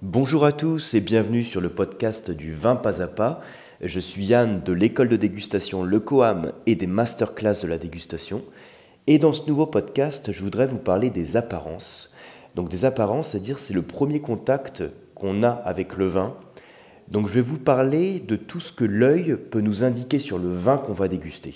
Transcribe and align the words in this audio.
Bonjour 0.00 0.44
à 0.44 0.52
tous 0.52 0.94
et 0.94 1.00
bienvenue 1.00 1.42
sur 1.42 1.60
le 1.60 1.70
podcast 1.70 2.30
du 2.30 2.52
vin 2.52 2.76
pas 2.76 3.02
à 3.02 3.08
pas. 3.08 3.40
Je 3.82 3.98
suis 3.98 4.26
Yann 4.26 4.62
de 4.62 4.72
l'école 4.72 5.08
de 5.08 5.16
dégustation 5.16 5.82
Le 5.82 5.98
Coam 5.98 6.52
et 6.66 6.76
des 6.76 6.86
masterclass 6.86 7.62
de 7.62 7.66
la 7.66 7.78
dégustation. 7.78 8.44
Et 9.08 9.18
dans 9.18 9.32
ce 9.32 9.48
nouveau 9.48 9.66
podcast, 9.66 10.30
je 10.30 10.44
voudrais 10.44 10.68
vous 10.68 10.78
parler 10.78 11.10
des 11.10 11.36
apparences. 11.36 12.12
Donc 12.54 12.68
des 12.68 12.84
apparences, 12.84 13.30
c'est-à-dire 13.30 13.58
c'est 13.58 13.74
le 13.74 13.82
premier 13.82 14.20
contact 14.20 14.84
qu'on 15.16 15.42
a 15.42 15.50
avec 15.50 15.96
le 15.96 16.06
vin. 16.06 16.36
Donc 17.08 17.26
je 17.26 17.34
vais 17.34 17.40
vous 17.40 17.58
parler 17.58 18.20
de 18.20 18.36
tout 18.36 18.60
ce 18.60 18.70
que 18.70 18.84
l'œil 18.84 19.36
peut 19.50 19.60
nous 19.60 19.82
indiquer 19.82 20.20
sur 20.20 20.38
le 20.38 20.54
vin 20.54 20.76
qu'on 20.76 20.92
va 20.92 21.08
déguster. 21.08 21.54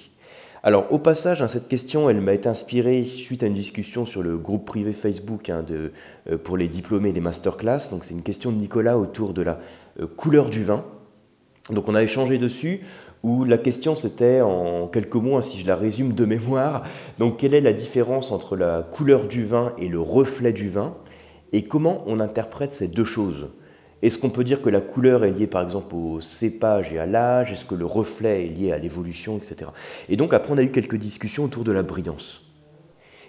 Alors, 0.64 0.92
au 0.92 0.98
passage, 0.98 1.42
hein, 1.42 1.48
cette 1.48 1.66
question, 1.66 2.08
elle 2.08 2.20
m'a 2.20 2.34
été 2.34 2.48
inspirée 2.48 3.04
suite 3.04 3.42
à 3.42 3.46
une 3.46 3.54
discussion 3.54 4.04
sur 4.04 4.22
le 4.22 4.38
groupe 4.38 4.64
privé 4.64 4.92
Facebook 4.92 5.50
hein, 5.50 5.64
euh, 5.70 5.90
pour 6.38 6.56
les 6.56 6.68
diplômés 6.68 7.08
et 7.08 7.12
les 7.12 7.20
masterclass. 7.20 7.90
Donc, 7.90 8.04
c'est 8.04 8.14
une 8.14 8.22
question 8.22 8.52
de 8.52 8.56
Nicolas 8.58 8.96
autour 8.96 9.34
de 9.34 9.42
la 9.42 9.58
euh, 10.00 10.06
couleur 10.06 10.50
du 10.50 10.62
vin. 10.62 10.84
Donc, 11.70 11.88
on 11.88 11.96
a 11.96 12.02
échangé 12.04 12.38
dessus, 12.38 12.80
où 13.24 13.44
la 13.44 13.58
question 13.58 13.96
c'était 13.96 14.40
en 14.40 14.86
quelques 14.86 15.16
mots, 15.16 15.36
hein, 15.36 15.42
si 15.42 15.58
je 15.58 15.66
la 15.66 15.74
résume 15.74 16.12
de 16.12 16.24
mémoire, 16.24 16.84
donc 17.18 17.38
quelle 17.38 17.54
est 17.54 17.60
la 17.60 17.72
différence 17.72 18.30
entre 18.30 18.56
la 18.56 18.82
couleur 18.82 19.26
du 19.26 19.44
vin 19.44 19.72
et 19.78 19.88
le 19.88 20.00
reflet 20.00 20.52
du 20.52 20.68
vin, 20.68 20.94
et 21.52 21.64
comment 21.64 22.02
on 22.06 22.20
interprète 22.20 22.72
ces 22.72 22.88
deux 22.88 23.04
choses? 23.04 23.48
Est-ce 24.02 24.18
qu'on 24.18 24.30
peut 24.30 24.44
dire 24.44 24.60
que 24.60 24.68
la 24.68 24.80
couleur 24.80 25.24
est 25.24 25.30
liée 25.30 25.46
par 25.46 25.62
exemple 25.62 25.94
au 25.94 26.20
cépage 26.20 26.92
et 26.92 26.98
à 26.98 27.06
l'âge? 27.06 27.52
Est-ce 27.52 27.64
que 27.64 27.74
le 27.74 27.86
reflet 27.86 28.46
est 28.46 28.48
lié 28.48 28.72
à 28.72 28.78
l'évolution, 28.78 29.36
etc. 29.36 29.70
Et 30.08 30.16
donc 30.16 30.34
après 30.34 30.52
on 30.52 30.58
a 30.58 30.62
eu 30.62 30.70
quelques 30.70 30.96
discussions 30.96 31.44
autour 31.44 31.64
de 31.64 31.72
la 31.72 31.82
brillance. 31.82 32.42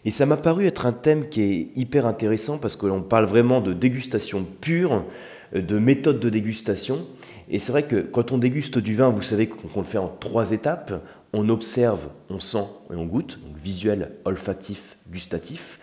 Et 0.05 0.09
ça 0.09 0.25
m'a 0.25 0.35
paru 0.35 0.65
être 0.65 0.85
un 0.85 0.91
thème 0.91 1.29
qui 1.29 1.41
est 1.41 1.69
hyper 1.75 2.05
intéressant 2.05 2.57
parce 2.57 2.75
que 2.75 2.85
l'on 2.85 3.01
parle 3.01 3.25
vraiment 3.25 3.61
de 3.61 3.71
dégustation 3.71 4.45
pure, 4.59 5.05
de 5.53 5.79
méthode 5.79 6.19
de 6.19 6.29
dégustation. 6.29 7.05
Et 7.49 7.59
c'est 7.59 7.71
vrai 7.71 7.83
que 7.83 8.01
quand 8.01 8.31
on 8.31 8.37
déguste 8.37 8.79
du 8.79 8.95
vin, 8.95 9.09
vous 9.09 9.21
savez 9.21 9.47
qu'on 9.47 9.79
le 9.79 9.85
fait 9.85 9.97
en 9.97 10.09
trois 10.09 10.51
étapes. 10.51 11.03
On 11.31 11.47
observe, 11.49 12.09
on 12.29 12.39
sent 12.39 12.65
et 12.91 12.95
on 12.95 13.05
goûte, 13.05 13.39
donc 13.45 13.57
visuel, 13.57 14.11
olfactif, 14.25 14.97
gustatif. 15.09 15.79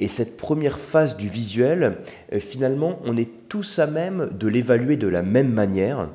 Et 0.00 0.08
cette 0.08 0.38
première 0.38 0.80
phase 0.80 1.18
du 1.18 1.28
visuel, 1.28 1.98
euh, 2.32 2.40
finalement, 2.40 2.98
on 3.04 3.18
est 3.18 3.28
tous 3.48 3.78
à 3.78 3.86
même 3.86 4.30
de 4.32 4.48
l'évaluer 4.48 4.96
de 4.96 5.06
la 5.06 5.22
même 5.22 5.52
manière, 5.52 6.08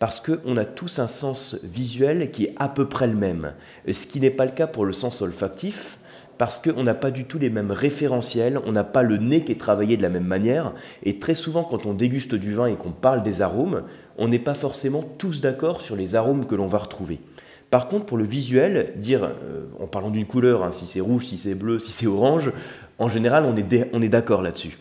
parce 0.00 0.20
qu'on 0.20 0.56
a 0.56 0.64
tous 0.64 0.98
un 0.98 1.06
sens 1.06 1.56
visuel 1.62 2.32
qui 2.32 2.46
est 2.46 2.54
à 2.56 2.68
peu 2.68 2.88
près 2.88 3.06
le 3.06 3.14
même, 3.14 3.52
ce 3.88 4.08
qui 4.08 4.18
n'est 4.18 4.30
pas 4.30 4.44
le 4.44 4.50
cas 4.50 4.66
pour 4.66 4.84
le 4.84 4.92
sens 4.92 5.22
olfactif, 5.22 5.98
parce 6.36 6.58
qu'on 6.58 6.82
n'a 6.82 6.94
pas 6.94 7.12
du 7.12 7.24
tout 7.24 7.38
les 7.38 7.50
mêmes 7.50 7.70
référentiels, 7.70 8.58
on 8.66 8.72
n'a 8.72 8.82
pas 8.82 9.04
le 9.04 9.18
nez 9.18 9.44
qui 9.44 9.52
est 9.52 9.60
travaillé 9.60 9.96
de 9.96 10.02
la 10.02 10.08
même 10.08 10.26
manière, 10.26 10.72
et 11.04 11.20
très 11.20 11.36
souvent 11.36 11.62
quand 11.62 11.86
on 11.86 11.94
déguste 11.94 12.34
du 12.34 12.54
vin 12.54 12.66
et 12.66 12.74
qu'on 12.74 12.90
parle 12.90 13.22
des 13.22 13.40
arômes, 13.40 13.84
on 14.18 14.26
n'est 14.26 14.40
pas 14.40 14.54
forcément 14.54 15.04
tous 15.18 15.40
d'accord 15.40 15.80
sur 15.80 15.94
les 15.94 16.16
arômes 16.16 16.46
que 16.46 16.56
l'on 16.56 16.66
va 16.66 16.78
retrouver. 16.78 17.20
Par 17.70 17.88
contre, 17.88 18.04
pour 18.04 18.18
le 18.18 18.24
visuel, 18.24 18.92
dire, 18.96 19.24
euh, 19.24 19.64
en 19.80 19.86
parlant 19.86 20.10
d'une 20.10 20.26
couleur, 20.26 20.62
hein, 20.62 20.72
si 20.72 20.84
c'est 20.84 21.00
rouge, 21.00 21.24
si 21.24 21.38
c'est 21.38 21.54
bleu, 21.54 21.78
si 21.78 21.90
c'est 21.90 22.06
orange, 22.06 22.52
en 23.02 23.08
général, 23.08 23.44
on 23.44 23.56
est, 24.02 24.08
d'accord 24.08 24.42
là-dessus. 24.42 24.78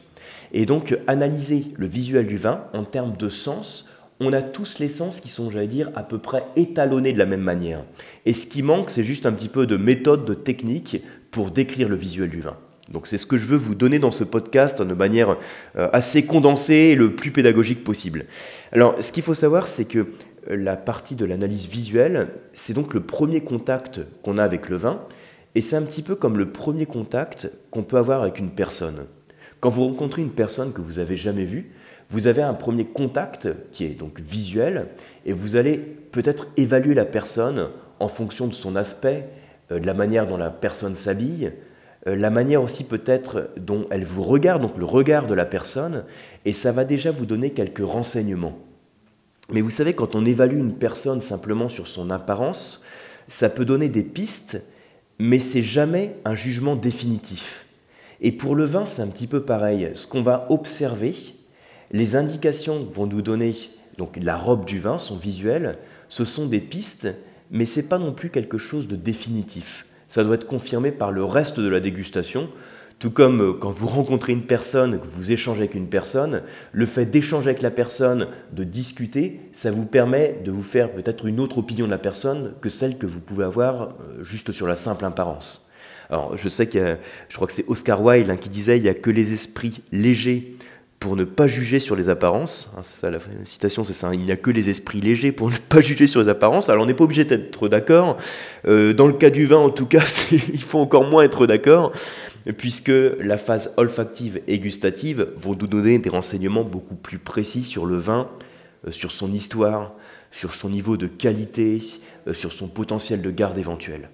Et 0.53 0.67
donc, 0.67 0.97
analyser 1.07 1.65
le 1.75 1.87
visuel 1.87 2.27
du 2.27 2.37
vin 2.37 2.65
en 2.73 2.83
termes 2.83 3.17
de 3.17 3.29
sens, 3.29 3.89
on 4.19 4.31
a 4.31 4.43
tous 4.43 4.77
les 4.77 4.89
sens 4.89 5.19
qui 5.19 5.29
sont, 5.29 5.49
j'allais 5.49 5.65
dire, 5.65 5.89
à 5.95 6.03
peu 6.03 6.19
près 6.19 6.43
étalonnés 6.55 7.13
de 7.13 7.17
la 7.17 7.25
même 7.25 7.41
manière. 7.41 7.83
Et 8.27 8.33
ce 8.33 8.45
qui 8.45 8.61
manque, 8.61 8.91
c'est 8.91 9.03
juste 9.03 9.25
un 9.25 9.31
petit 9.31 9.47
peu 9.47 9.65
de 9.65 9.75
méthode, 9.75 10.25
de 10.25 10.35
technique 10.35 11.03
pour 11.31 11.49
décrire 11.49 11.89
le 11.89 11.95
visuel 11.95 12.29
du 12.29 12.41
vin. 12.41 12.57
Donc 12.89 13.07
c'est 13.07 13.17
ce 13.17 13.25
que 13.25 13.37
je 13.39 13.45
veux 13.45 13.57
vous 13.57 13.73
donner 13.73 13.97
dans 13.97 14.11
ce 14.11 14.23
podcast 14.23 14.81
de 14.81 14.93
manière 14.93 15.37
euh, 15.77 15.89
assez 15.93 16.25
condensée 16.25 16.91
et 16.91 16.95
le 16.95 17.15
plus 17.15 17.31
pédagogique 17.31 17.83
possible. 17.83 18.25
Alors 18.71 18.95
ce 18.99 19.11
qu'il 19.11 19.23
faut 19.23 19.33
savoir, 19.33 19.65
c'est 19.65 19.85
que 19.85 19.99
euh, 19.99 20.05
la 20.57 20.75
partie 20.75 21.15
de 21.15 21.25
l'analyse 21.25 21.67
visuelle, 21.67 22.27
c'est 22.53 22.73
donc 22.73 22.93
le 22.93 22.99
premier 22.99 23.41
contact 23.41 24.01
qu'on 24.23 24.37
a 24.37 24.43
avec 24.43 24.69
le 24.69 24.75
vin. 24.75 25.01
Et 25.55 25.61
c'est 25.61 25.75
un 25.75 25.81
petit 25.83 26.01
peu 26.01 26.15
comme 26.15 26.37
le 26.37 26.51
premier 26.51 26.85
contact 26.85 27.51
qu'on 27.71 27.83
peut 27.83 27.97
avoir 27.97 28.21
avec 28.21 28.39
une 28.39 28.51
personne. 28.51 29.05
Quand 29.59 29.69
vous 29.69 29.85
rencontrez 29.85 30.21
une 30.21 30.31
personne 30.31 30.73
que 30.73 30.81
vous 30.81 30.93
n'avez 30.93 31.17
jamais 31.17 31.45
vue, 31.45 31.71
vous 32.09 32.27
avez 32.27 32.41
un 32.41 32.53
premier 32.53 32.85
contact 32.85 33.49
qui 33.71 33.85
est 33.85 33.97
donc 33.97 34.19
visuel 34.19 34.87
et 35.25 35.33
vous 35.33 35.55
allez 35.55 35.77
peut-être 35.77 36.47
évaluer 36.57 36.93
la 36.93 37.05
personne 37.05 37.69
en 37.99 38.07
fonction 38.07 38.47
de 38.47 38.53
son 38.53 38.75
aspect, 38.75 39.29
euh, 39.71 39.79
de 39.79 39.85
la 39.85 39.93
manière 39.93 40.27
dont 40.27 40.37
la 40.37 40.49
personne 40.49 40.95
s'habille, 40.95 41.53
euh, 42.07 42.15
la 42.15 42.29
manière 42.29 42.63
aussi 42.63 42.83
peut-être 42.83 43.51
dont 43.57 43.85
elle 43.91 44.03
vous 44.03 44.23
regarde, 44.23 44.61
donc 44.61 44.77
le 44.77 44.85
regard 44.85 45.27
de 45.27 45.33
la 45.33 45.45
personne, 45.45 46.03
et 46.45 46.53
ça 46.53 46.71
va 46.71 46.83
déjà 46.83 47.11
vous 47.11 47.25
donner 47.25 47.51
quelques 47.51 47.85
renseignements. 47.85 48.59
Mais 49.51 49.61
vous 49.61 49.69
savez, 49.69 49.93
quand 49.93 50.15
on 50.15 50.25
évalue 50.25 50.57
une 50.57 50.73
personne 50.73 51.21
simplement 51.21 51.69
sur 51.69 51.87
son 51.87 52.09
apparence, 52.09 52.83
ça 53.27 53.49
peut 53.49 53.65
donner 53.65 53.89
des 53.89 54.03
pistes 54.03 54.63
mais 55.23 55.37
c'est 55.37 55.61
jamais 55.61 56.15
un 56.25 56.33
jugement 56.33 56.75
définitif. 56.75 57.65
Et 58.21 58.31
pour 58.31 58.55
le 58.55 58.63
vin, 58.63 58.87
c'est 58.87 59.03
un 59.03 59.07
petit 59.07 59.27
peu 59.27 59.43
pareil. 59.43 59.91
Ce 59.93 60.07
qu'on 60.07 60.23
va 60.23 60.47
observer, 60.49 61.13
les 61.91 62.15
indications 62.15 62.87
vont 62.91 63.05
nous 63.05 63.21
donner, 63.21 63.53
donc 63.99 64.17
la 64.19 64.35
robe 64.35 64.65
du 64.65 64.79
vin, 64.79 64.97
son 64.97 65.17
visuel, 65.17 65.77
ce 66.09 66.25
sont 66.25 66.47
des 66.47 66.59
pistes, 66.59 67.07
mais 67.51 67.65
ce 67.65 67.79
n'est 67.79 67.85
pas 67.85 67.99
non 67.99 68.13
plus 68.13 68.31
quelque 68.31 68.57
chose 68.57 68.87
de 68.87 68.95
définitif. 68.95 69.85
Ça 70.07 70.23
doit 70.23 70.33
être 70.33 70.47
confirmé 70.47 70.91
par 70.91 71.11
le 71.11 71.23
reste 71.23 71.59
de 71.59 71.69
la 71.69 71.81
dégustation, 71.81 72.49
tout 73.01 73.09
comme 73.09 73.41
euh, 73.41 73.53
quand 73.53 73.71
vous 73.71 73.87
rencontrez 73.87 74.31
une 74.31 74.43
personne, 74.43 74.99
que 74.99 75.07
vous 75.07 75.31
échangez 75.31 75.61
avec 75.61 75.73
une 75.73 75.87
personne, 75.87 76.43
le 76.71 76.85
fait 76.85 77.07
d'échanger 77.07 77.49
avec 77.49 77.63
la 77.63 77.71
personne, 77.71 78.27
de 78.53 78.63
discuter, 78.63 79.41
ça 79.53 79.71
vous 79.71 79.85
permet 79.85 80.39
de 80.45 80.51
vous 80.51 80.61
faire 80.61 80.91
peut-être 80.91 81.25
une 81.25 81.39
autre 81.39 81.57
opinion 81.57 81.87
de 81.87 81.91
la 81.91 81.97
personne 81.97 82.53
que 82.61 82.69
celle 82.69 82.99
que 82.99 83.07
vous 83.07 83.19
pouvez 83.19 83.43
avoir 83.43 83.81
euh, 83.81 84.23
juste 84.23 84.51
sur 84.51 84.67
la 84.67 84.75
simple 84.75 85.03
apparence. 85.03 85.67
Alors, 86.11 86.37
je 86.37 86.47
sais 86.47 86.67
qu'il 86.67 86.99
je 87.27 87.35
crois 87.35 87.47
que 87.47 87.53
c'est 87.53 87.67
Oscar 87.67 88.03
Wilde 88.03 88.29
hein, 88.29 88.37
qui 88.37 88.49
disait 88.49 88.77
il 88.77 88.83
n'y 88.83 88.89
a 88.89 88.93
que 88.93 89.09
les 89.09 89.33
esprits 89.33 89.81
légers 89.91 90.55
pour 91.01 91.15
ne 91.15 91.23
pas 91.23 91.47
juger 91.47 91.79
sur 91.79 91.95
les 91.95 92.09
apparences. 92.09 92.71
Hein, 92.77 92.81
c'est 92.83 92.95
ça 92.95 93.09
la 93.09 93.17
citation, 93.43 93.83
c'est 93.83 93.91
ça. 93.91 94.09
Hein. 94.09 94.13
Il 94.13 94.23
n'y 94.23 94.31
a 94.31 94.37
que 94.37 94.51
les 94.51 94.69
esprits 94.69 95.01
légers 95.01 95.31
pour 95.31 95.49
ne 95.51 95.57
pas 95.57 95.81
juger 95.81 96.05
sur 96.05 96.21
les 96.21 96.29
apparences. 96.29 96.69
Alors 96.69 96.83
on 96.83 96.85
n'est 96.85 96.93
pas 96.93 97.03
obligé 97.03 97.25
d'être 97.25 97.67
d'accord. 97.67 98.17
Euh, 98.67 98.93
dans 98.93 99.07
le 99.07 99.13
cas 99.13 99.31
du 99.31 99.47
vin, 99.47 99.57
en 99.57 99.71
tout 99.71 99.87
cas, 99.87 100.05
il 100.31 100.61
faut 100.61 100.79
encore 100.79 101.03
moins 101.03 101.23
être 101.23 101.47
d'accord 101.47 101.91
puisque 102.57 102.91
la 103.19 103.37
phase 103.37 103.73
olfactive 103.77 104.41
et 104.47 104.59
gustative 104.59 105.27
vont 105.37 105.55
nous 105.59 105.67
donner 105.67 105.99
des 105.99 106.09
renseignements 106.09 106.63
beaucoup 106.63 106.95
plus 106.95 107.19
précis 107.19 107.63
sur 107.63 107.85
le 107.85 107.97
vin, 107.97 108.29
euh, 108.87 108.91
sur 108.91 109.11
son 109.11 109.33
histoire, 109.33 109.93
sur 110.31 110.53
son 110.53 110.69
niveau 110.69 110.97
de 110.97 111.07
qualité, 111.07 111.81
euh, 112.27 112.33
sur 112.33 112.53
son 112.53 112.67
potentiel 112.67 113.23
de 113.23 113.31
garde 113.31 113.57
éventuel. 113.57 114.09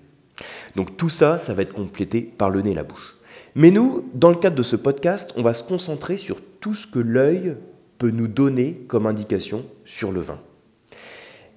Donc 0.78 0.96
tout 0.96 1.10
ça, 1.10 1.38
ça 1.38 1.54
va 1.54 1.64
être 1.64 1.74
complété 1.74 2.22
par 2.22 2.50
le 2.50 2.62
nez 2.62 2.72
et 2.72 2.76
la 2.76 2.84
bouche. 2.84 3.18
Mais 3.56 3.72
nous, 3.72 4.10
dans 4.14 4.30
le 4.30 4.36
cadre 4.36 4.56
de 4.56 4.64
ce 4.64 4.76
podcast, 4.76 5.34
on 5.36 5.42
va 5.42 5.54
se 5.54 5.64
concentrer 5.64 6.16
sur 6.16 6.38
tout 6.60 6.74
ce 6.74 6.88
que 6.88 7.00
l'œil 7.00 7.56
peut 7.98 8.12
nous 8.12 8.28
donner 8.28 8.86
comme 8.88 9.06
indication 9.08 9.66
sur 9.86 10.12
le 10.12 10.22
vin. 10.22 10.40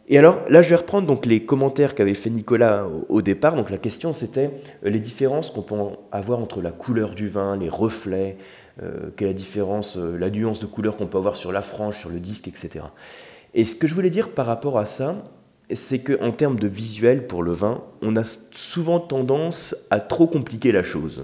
Et 0.09 0.19
alors 0.19 0.41
là, 0.49 0.61
je 0.61 0.69
vais 0.69 0.77
reprendre 0.77 1.07
donc 1.07 1.25
les 1.25 1.45
commentaires 1.45 1.95
qu'avait 1.95 2.15
fait 2.15 2.31
Nicolas 2.31 2.89
au, 3.09 3.23
départ. 3.23 3.55
Donc 3.55 3.71
la 3.71 3.79
question, 3.79 4.13
c'était 4.13 4.51
euh, 4.85 4.91
les 4.91 4.99
différences 4.99 5.53
qu'on 5.53 5.63
peut 5.63 5.77
avoir 6.11 6.41
entre 6.41 6.61
la 6.61 6.73
couleur 6.73 7.15
du 7.15 7.29
vin, 7.29 7.57
les 7.57 7.69
reflets, 7.69 8.37
euh, 8.83 9.11
quelle 9.17 9.29
la 9.29 9.35
différence, 9.35 9.97
euh, 9.97 10.19
la 10.19 10.29
nuance 10.29 10.59
de 10.59 10.67
couleur 10.67 10.97
qu'on 10.97 11.07
peut 11.07 11.19
avoir 11.19 11.37
sur 11.37 11.53
la 11.53 11.63
frange, 11.63 11.97
sur 11.97 12.11
le 12.11 12.19
disque, 12.19 12.49
etc. 12.49 12.87
Et 13.55 13.65
ce 13.65 13.77
que 13.77 13.87
je 13.87 13.95
voulais 13.95 14.11
dire 14.11 14.31
par 14.31 14.47
rapport 14.47 14.79
à 14.79 14.85
ça, 14.85 15.23
c'est 15.73 16.01
qu'en 16.01 16.33
termes 16.33 16.59
de 16.59 16.67
visuel 16.67 17.29
pour 17.29 17.45
le 17.45 17.53
vin, 17.53 17.85
on 18.03 18.17
a 18.17 18.25
souvent 18.25 18.99
tendance 18.99 19.77
à 19.91 20.01
trop 20.01 20.27
compliquer 20.27 20.73
la 20.73 20.83
chose. 20.83 21.23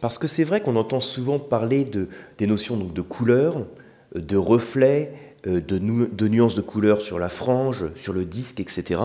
Parce 0.00 0.18
que 0.18 0.26
c'est 0.26 0.44
vrai 0.44 0.60
qu'on 0.60 0.76
entend 0.76 1.00
souvent 1.00 1.38
parler 1.38 1.84
de, 1.84 2.08
des 2.38 2.46
notions 2.46 2.76
donc, 2.76 2.92
de 2.94 3.02
couleur, 3.02 3.66
de 4.14 4.36
reflets, 4.36 5.12
euh, 5.46 5.60
de, 5.60 6.28
nuances 6.28 6.54
de 6.54 6.60
couleurs 6.60 7.00
sur 7.00 7.18
la 7.18 7.28
frange, 7.28 7.86
sur 7.96 8.12
le 8.12 8.24
disque, 8.24 8.60
etc. 8.60 9.00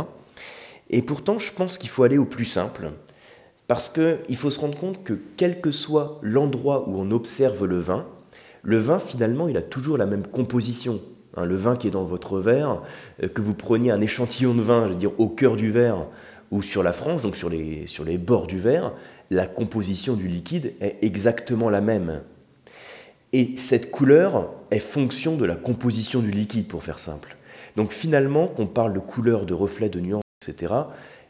Et 0.90 1.02
pourtant, 1.02 1.40
je 1.40 1.54
pense 1.54 1.78
qu'il 1.78 1.90
faut 1.90 2.04
aller 2.04 2.18
au 2.18 2.26
plus 2.26 2.46
simple, 2.46 2.92
parce 3.68 3.90
qu'il 3.90 4.38
faut 4.38 4.52
se 4.52 4.60
rendre 4.60 4.78
compte 4.78 5.04
que 5.04 5.18
quel 5.38 5.62
que 5.62 5.72
soit 5.72 6.20
l'endroit 6.22 6.88
où 6.88 7.00
on 7.00 7.12
observe 7.12 7.66
le 7.66 7.80
vin, 7.80 8.06
le 8.64 8.80
vin, 8.80 9.00
finalement, 9.00 9.48
il 9.48 9.58
a 9.58 9.62
toujours 9.62 9.98
la 9.98 10.06
même 10.06 10.26
composition. 10.26 11.00
Hein, 11.38 11.46
le 11.46 11.56
vin 11.56 11.76
qui 11.76 11.88
est 11.88 11.92
dans 11.92 12.04
votre 12.04 12.40
verre, 12.40 12.82
euh, 13.24 13.28
que 13.28 13.42
vous 13.42 13.54
preniez 13.54 13.92
un 13.92 14.02
échantillon 14.02 14.54
de 14.54 14.62
vin, 14.62 14.86
je 14.86 14.94
veux 14.94 15.00
dire, 15.00 15.20
au 15.20 15.28
cœur 15.28 15.56
du 15.56 15.72
verre 15.72 16.08
ou 16.52 16.62
sur 16.62 16.84
la 16.84 16.94
frange, 16.94 17.22
donc 17.22 17.36
sur 17.36 17.50
les, 17.50 17.88
sur 17.88 18.04
les 18.04 18.18
bords 18.18 18.48
du 18.48 18.60
verre, 18.60 18.94
la 19.32 19.48
composition 19.48 20.14
du 20.14 20.28
liquide 20.28 20.74
est 20.82 20.98
exactement 21.02 21.70
la 21.70 21.82
même. 21.82 22.22
Et 23.34 23.58
cette 23.58 23.92
couleur 23.92 24.54
est 24.72 24.80
fonction 24.80 25.36
de 25.36 25.46
la 25.46 25.56
composition 25.56 26.22
du 26.22 26.32
liquide, 26.32 26.68
pour 26.68 26.84
faire 26.84 27.00
simple. 27.00 27.36
Donc 27.76 27.92
finalement, 27.92 28.48
qu'on 28.48 28.68
parle 28.68 28.94
de 28.94 29.00
couleur, 29.00 29.46
de 29.46 29.54
reflet, 29.54 29.90
de 29.90 30.00
nuance, 30.00 30.24
etc., 30.48 30.74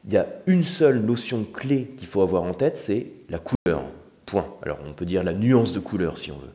il 0.07 0.13
y 0.13 0.17
a 0.17 0.27
une 0.45 0.63
seule 0.63 0.99
notion 0.99 1.43
clé 1.43 1.95
qu'il 1.97 2.07
faut 2.07 2.21
avoir 2.21 2.43
en 2.43 2.53
tête, 2.53 2.77
c'est 2.77 3.07
la 3.29 3.39
couleur. 3.39 3.83
Point. 4.27 4.45
Alors 4.61 4.77
on 4.87 4.93
peut 4.93 5.05
dire 5.05 5.23
la 5.23 5.33
nuance 5.33 5.73
de 5.73 5.79
couleur 5.79 6.17
si 6.17 6.31
on 6.31 6.37
veut. 6.37 6.53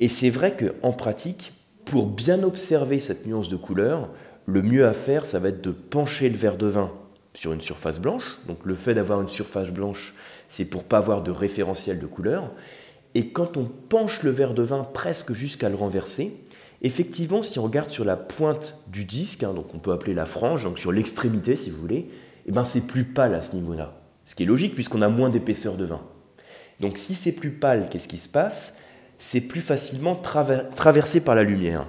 Et 0.00 0.08
c'est 0.08 0.30
vrai 0.30 0.54
qu'en 0.54 0.92
pratique, 0.92 1.54
pour 1.86 2.06
bien 2.06 2.42
observer 2.42 3.00
cette 3.00 3.26
nuance 3.26 3.48
de 3.48 3.56
couleur, 3.56 4.10
le 4.46 4.62
mieux 4.62 4.86
à 4.86 4.92
faire, 4.92 5.24
ça 5.24 5.38
va 5.38 5.48
être 5.48 5.62
de 5.62 5.70
pencher 5.70 6.28
le 6.28 6.36
verre 6.36 6.58
de 6.58 6.66
vin 6.66 6.90
sur 7.38 7.52
une 7.52 7.60
surface 7.60 8.00
blanche. 8.00 8.40
Donc 8.48 8.64
le 8.64 8.74
fait 8.74 8.94
d'avoir 8.94 9.22
une 9.22 9.28
surface 9.28 9.70
blanche, 9.70 10.12
c'est 10.48 10.64
pour 10.64 10.82
pas 10.82 10.98
avoir 10.98 11.22
de 11.22 11.30
référentiel 11.30 12.00
de 12.00 12.06
couleur. 12.06 12.50
Et 13.14 13.28
quand 13.28 13.56
on 13.56 13.64
penche 13.64 14.24
le 14.24 14.30
verre 14.30 14.54
de 14.54 14.64
vin 14.64 14.82
presque 14.82 15.32
jusqu'à 15.32 15.68
le 15.68 15.76
renverser, 15.76 16.36
effectivement, 16.82 17.44
si 17.44 17.60
on 17.60 17.62
regarde 17.62 17.92
sur 17.92 18.04
la 18.04 18.16
pointe 18.16 18.82
du 18.88 19.04
disque, 19.04 19.44
hein, 19.44 19.54
donc 19.54 19.72
on 19.72 19.78
peut 19.78 19.92
appeler 19.92 20.14
la 20.14 20.26
frange, 20.26 20.64
donc 20.64 20.80
sur 20.80 20.90
l'extrémité 20.90 21.54
si 21.54 21.70
vous 21.70 21.80
voulez, 21.80 22.08
eh 22.46 22.50
ben 22.50 22.64
c'est 22.64 22.88
plus 22.88 23.04
pâle 23.04 23.36
à 23.36 23.42
ce 23.42 23.54
niveau-là. 23.54 23.94
Ce 24.24 24.34
qui 24.34 24.42
est 24.42 24.46
logique 24.46 24.74
puisqu'on 24.74 25.02
a 25.02 25.08
moins 25.08 25.30
d'épaisseur 25.30 25.76
de 25.76 25.84
vin. 25.84 26.02
Donc 26.80 26.98
si 26.98 27.14
c'est 27.14 27.36
plus 27.36 27.52
pâle, 27.52 27.88
qu'est-ce 27.88 28.08
qui 28.08 28.18
se 28.18 28.28
passe? 28.28 28.78
C'est 29.20 29.42
plus 29.42 29.60
facilement 29.60 30.16
traversé 30.16 31.22
par 31.22 31.36
la 31.36 31.44
lumière. 31.44 31.86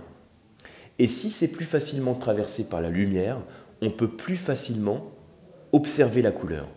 Et 0.99 1.07
si 1.07 1.31
c'est 1.31 1.51
plus 1.51 1.65
facilement 1.65 2.13
traversé 2.13 2.69
par 2.69 2.81
la 2.81 2.89
lumière, 2.91 3.39
on 3.81 3.89
peut 3.89 4.09
plus 4.09 4.37
facilement 4.37 5.11
observer 5.71 6.21
la 6.21 6.31
couleur. 6.31 6.67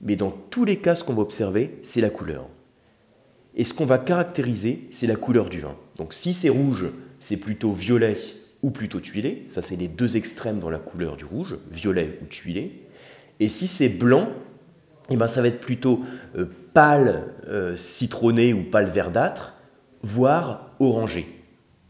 Mais 0.00 0.16
dans 0.16 0.30
tous 0.30 0.64
les 0.64 0.76
cas, 0.76 0.94
ce 0.94 1.04
qu'on 1.04 1.14
va 1.14 1.22
observer, 1.22 1.78
c'est 1.82 2.00
la 2.00 2.10
couleur. 2.10 2.46
Et 3.54 3.64
ce 3.64 3.72
qu'on 3.72 3.86
va 3.86 3.98
caractériser, 3.98 4.88
c'est 4.90 5.06
la 5.06 5.16
couleur 5.16 5.48
du 5.48 5.60
vin. 5.60 5.76
Donc 5.96 6.12
si 6.12 6.34
c'est 6.34 6.50
rouge, 6.50 6.86
c'est 7.20 7.38
plutôt 7.38 7.72
violet 7.72 8.16
ou 8.62 8.70
plutôt 8.70 9.00
tuilé. 9.00 9.46
Ça, 9.48 9.62
c'est 9.62 9.76
les 9.76 9.88
deux 9.88 10.16
extrêmes 10.16 10.58
dans 10.58 10.70
la 10.70 10.78
couleur 10.78 11.16
du 11.16 11.24
rouge, 11.24 11.56
violet 11.70 12.18
ou 12.22 12.26
tuilé. 12.26 12.82
Et 13.40 13.48
si 13.48 13.66
c'est 13.66 13.88
blanc, 13.88 14.28
eh 15.10 15.16
ben, 15.16 15.28
ça 15.28 15.40
va 15.40 15.48
être 15.48 15.60
plutôt 15.60 16.02
euh, 16.36 16.46
pâle 16.74 17.32
euh, 17.48 17.76
citronné 17.76 18.52
ou 18.52 18.64
pâle 18.64 18.90
verdâtre, 18.90 19.54
voire 20.02 20.74
orangé. 20.78 21.26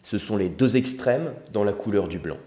Ce 0.03 0.19
sont 0.19 0.37
les 0.37 0.49
deux 0.49 0.77
extrêmes 0.77 1.33
dans 1.53 1.65
la 1.65 1.73
couleur 1.73 2.09
du 2.09 2.19
blanc. 2.19 2.39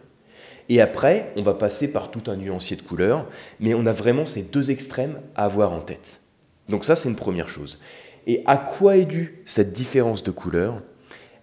Et 0.69 0.81
après, 0.81 1.33
on 1.35 1.41
va 1.41 1.55
passer 1.55 1.91
par 1.91 2.11
tout 2.11 2.29
un 2.29 2.35
nuancier 2.35 2.77
de 2.77 2.83
couleurs, 2.83 3.27
mais 3.59 3.73
on 3.73 3.87
a 3.87 3.91
vraiment 3.91 4.27
ces 4.27 4.43
deux 4.43 4.69
extrêmes 4.69 5.19
à 5.35 5.45
avoir 5.45 5.71
en 5.71 5.79
tête. 5.79 6.21
Donc 6.69 6.85
ça, 6.85 6.95
c'est 6.95 7.09
une 7.09 7.15
première 7.15 7.49
chose. 7.49 7.79
Et 8.27 8.43
à 8.45 8.57
quoi 8.57 8.97
est 8.97 9.05
due 9.05 9.41
cette 9.45 9.73
différence 9.73 10.23
de 10.23 10.29
couleur? 10.29 10.81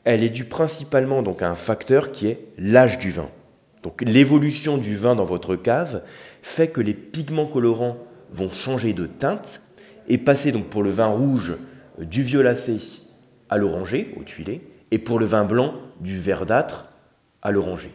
Elle 0.04 0.22
est 0.22 0.30
due 0.30 0.44
principalement 0.44 1.22
donc 1.22 1.42
à 1.42 1.50
un 1.50 1.56
facteur 1.56 2.12
qui 2.12 2.28
est 2.28 2.46
l'âge 2.56 2.98
du 2.98 3.10
vin. 3.10 3.28
Donc 3.82 4.02
l'évolution 4.02 4.78
du 4.78 4.96
vin 4.96 5.16
dans 5.16 5.24
votre 5.24 5.56
cave 5.56 6.02
fait 6.42 6.68
que 6.68 6.80
les 6.80 6.94
pigments 6.94 7.46
colorants 7.46 7.98
vont 8.32 8.50
changer 8.50 8.92
de 8.92 9.06
teinte 9.06 9.60
et 10.08 10.18
passer 10.18 10.52
donc 10.52 10.66
pour 10.66 10.84
le 10.84 10.90
vin 10.90 11.06
rouge 11.06 11.56
euh, 12.00 12.04
du 12.04 12.22
violacé 12.22 12.78
à 13.48 13.58
l'oranger, 13.58 14.14
au 14.18 14.22
tuilé, 14.22 14.60
et 14.92 14.98
pour 14.98 15.18
le 15.18 15.26
vin 15.26 15.44
blanc 15.44 15.74
du 16.00 16.20
verdâtre 16.20 16.92
à 17.42 17.50
l'oranger. 17.50 17.90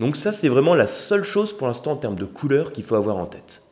Donc 0.00 0.16
ça, 0.16 0.32
c'est 0.32 0.48
vraiment 0.48 0.74
la 0.74 0.86
seule 0.86 1.22
chose 1.22 1.56
pour 1.56 1.66
l'instant 1.66 1.92
en 1.92 1.96
termes 1.96 2.16
de 2.16 2.24
couleur 2.24 2.72
qu'il 2.72 2.84
faut 2.84 2.96
avoir 2.96 3.16
en 3.16 3.26
tête. 3.26 3.62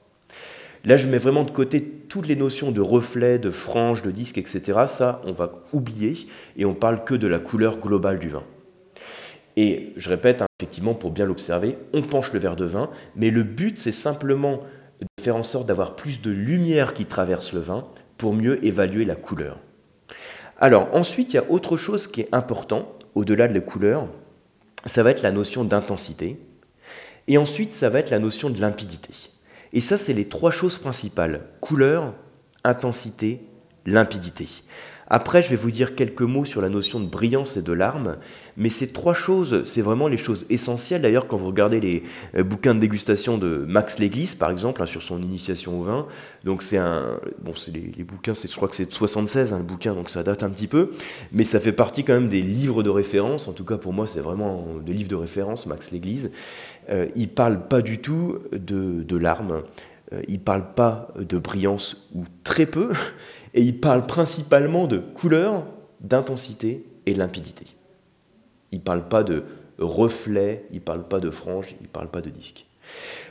Là, 0.84 0.96
je 0.96 1.06
mets 1.06 1.18
vraiment 1.18 1.44
de 1.44 1.50
côté 1.50 1.82
toutes 1.82 2.26
les 2.26 2.36
notions 2.36 2.72
de 2.72 2.80
reflet, 2.80 3.38
de 3.38 3.50
frange, 3.50 4.02
de 4.02 4.10
disque, 4.10 4.38
etc. 4.38 4.80
Ça, 4.88 5.20
on 5.24 5.32
va 5.32 5.62
oublier 5.72 6.14
et 6.56 6.64
on 6.64 6.74
parle 6.74 7.04
que 7.04 7.14
de 7.14 7.28
la 7.28 7.38
couleur 7.38 7.78
globale 7.78 8.18
du 8.18 8.28
vin. 8.28 8.42
Et 9.56 9.92
je 9.96 10.08
répète, 10.08 10.42
hein, 10.42 10.46
effectivement, 10.58 10.94
pour 10.94 11.10
bien 11.10 11.26
l'observer, 11.26 11.78
on 11.92 12.02
penche 12.02 12.32
le 12.32 12.40
verre 12.40 12.56
de 12.56 12.64
vin, 12.64 12.90
mais 13.14 13.30
le 13.30 13.42
but, 13.42 13.78
c'est 13.78 13.92
simplement 13.92 14.60
de 15.00 15.06
faire 15.22 15.36
en 15.36 15.42
sorte 15.42 15.66
d'avoir 15.66 15.94
plus 15.94 16.20
de 16.20 16.30
lumière 16.30 16.94
qui 16.94 17.06
traverse 17.06 17.52
le 17.52 17.60
vin 17.60 17.86
pour 18.16 18.34
mieux 18.34 18.64
évaluer 18.64 19.04
la 19.04 19.14
couleur. 19.16 19.58
Alors 20.58 20.88
ensuite, 20.92 21.32
il 21.32 21.36
y 21.36 21.40
a 21.40 21.50
autre 21.50 21.76
chose 21.76 22.06
qui 22.06 22.22
est 22.22 22.28
important, 22.32 22.92
au-delà 23.14 23.46
de 23.48 23.54
la 23.54 23.60
couleur, 23.60 24.06
ça 24.84 25.02
va 25.02 25.10
être 25.10 25.22
la 25.22 25.32
notion 25.32 25.64
d'intensité, 25.64 26.38
et 27.28 27.38
ensuite 27.38 27.72
ça 27.74 27.88
va 27.88 28.00
être 28.00 28.10
la 28.10 28.18
notion 28.18 28.50
de 28.50 28.60
limpidité. 28.60 29.10
Et 29.72 29.80
ça, 29.80 29.96
c'est 29.96 30.12
les 30.12 30.28
trois 30.28 30.50
choses 30.50 30.78
principales, 30.78 31.46
couleur, 31.60 32.14
intensité, 32.64 33.40
limpidité. 33.86 34.46
Après, 35.14 35.42
je 35.42 35.50
vais 35.50 35.56
vous 35.56 35.70
dire 35.70 35.94
quelques 35.94 36.22
mots 36.22 36.46
sur 36.46 36.62
la 36.62 36.70
notion 36.70 36.98
de 36.98 37.04
brillance 37.04 37.58
et 37.58 37.62
de 37.62 37.72
larme, 37.74 38.16
mais 38.56 38.70
ces 38.70 38.88
trois 38.88 39.12
choses, 39.12 39.62
c'est 39.64 39.82
vraiment 39.82 40.08
les 40.08 40.16
choses 40.16 40.46
essentielles. 40.48 41.02
D'ailleurs, 41.02 41.26
quand 41.26 41.36
vous 41.36 41.48
regardez 41.48 41.80
les 41.80 42.02
euh, 42.34 42.42
bouquins 42.42 42.74
de 42.74 42.80
dégustation 42.80 43.36
de 43.36 43.62
Max 43.68 43.98
Léglise, 43.98 44.34
par 44.34 44.50
exemple, 44.50 44.80
hein, 44.82 44.86
sur 44.86 45.02
son 45.02 45.20
initiation 45.20 45.78
au 45.78 45.84
vin, 45.84 46.06
donc 46.44 46.62
c'est 46.62 46.78
un, 46.78 47.20
bon, 47.42 47.52
c'est 47.54 47.72
les, 47.72 48.04
bouquins, 48.04 48.32
je 48.32 48.56
crois 48.56 48.68
que 48.68 48.74
c'est 48.74 48.86
de 48.86 48.94
76, 48.94 49.52
hein, 49.52 49.58
le 49.58 49.64
bouquin, 49.64 49.92
donc 49.92 50.08
ça 50.08 50.22
date 50.22 50.42
un 50.42 50.48
petit 50.48 50.66
peu, 50.66 50.90
mais 51.30 51.44
ça 51.44 51.60
fait 51.60 51.72
partie 51.72 52.04
quand 52.04 52.14
même 52.14 52.30
des 52.30 52.40
livres 52.40 52.82
de 52.82 52.88
référence. 52.88 53.48
En 53.48 53.52
tout 53.52 53.66
cas, 53.66 53.76
pour 53.76 53.92
moi, 53.92 54.06
c'est 54.06 54.20
vraiment 54.20 54.66
des 54.82 54.94
livres 54.94 55.10
de 55.10 55.16
référence, 55.16 55.66
Max 55.66 55.92
Léglise. 55.92 56.30
Euh, 56.88 57.08
il 57.16 57.28
parle 57.28 57.68
pas 57.68 57.82
du 57.82 57.98
tout 57.98 58.38
de, 58.50 59.02
de 59.02 59.16
larmes. 59.18 59.60
Euh, 60.12 60.22
il 60.28 60.40
parle 60.40 60.72
pas 60.74 61.08
de 61.18 61.36
brillance 61.36 62.08
ou 62.14 62.24
très 62.44 62.64
peu. 62.64 62.90
Et 63.54 63.62
il 63.62 63.80
parle 63.80 64.06
principalement 64.06 64.86
de 64.86 64.98
couleur, 64.98 65.64
d'intensité 66.00 66.84
et 67.06 67.14
de 67.14 67.18
limpidité. 67.18 67.66
Il 68.70 68.78
ne 68.78 68.82
parle 68.82 69.08
pas 69.08 69.22
de 69.22 69.44
reflet, 69.78 70.64
il 70.70 70.76
ne 70.76 70.80
parle 70.80 71.06
pas 71.06 71.20
de 71.20 71.30
frange, 71.30 71.74
il 71.80 71.84
ne 71.84 71.88
parle 71.88 72.08
pas 72.08 72.20
de 72.20 72.30
disque. 72.30 72.66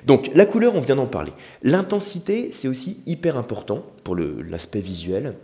Donc 0.06 0.32
la 0.34 0.46
couleur, 0.46 0.76
on 0.76 0.82
vient 0.82 0.96
d'en 0.96 1.08
parler. 1.08 1.34
L'intensité, 1.64 2.50
c'est 2.52 2.68
aussi 2.68 3.04
hyper 3.06 3.38
important 3.38 3.86
pour 4.04 4.16
l'aspect 4.16 4.82
visuel. 4.82 5.36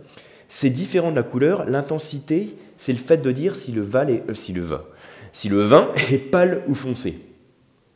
C'est 0.48 0.70
différent 0.70 1.10
de 1.10 1.16
la 1.16 1.22
couleur. 1.22 1.64
L'intensité, 1.66 2.56
c'est 2.76 2.92
le 2.92 2.98
fait 2.98 3.18
de 3.18 3.32
dire 3.32 3.54
si 3.54 3.72
le, 3.72 3.82
vin 3.82 4.06
est, 4.06 4.22
euh, 4.28 4.62
vin, 4.62 4.82
si 5.32 5.48
le 5.48 5.60
vin 5.60 5.88
est 6.10 6.18
pâle 6.18 6.62
ou 6.68 6.74
foncé. 6.74 7.20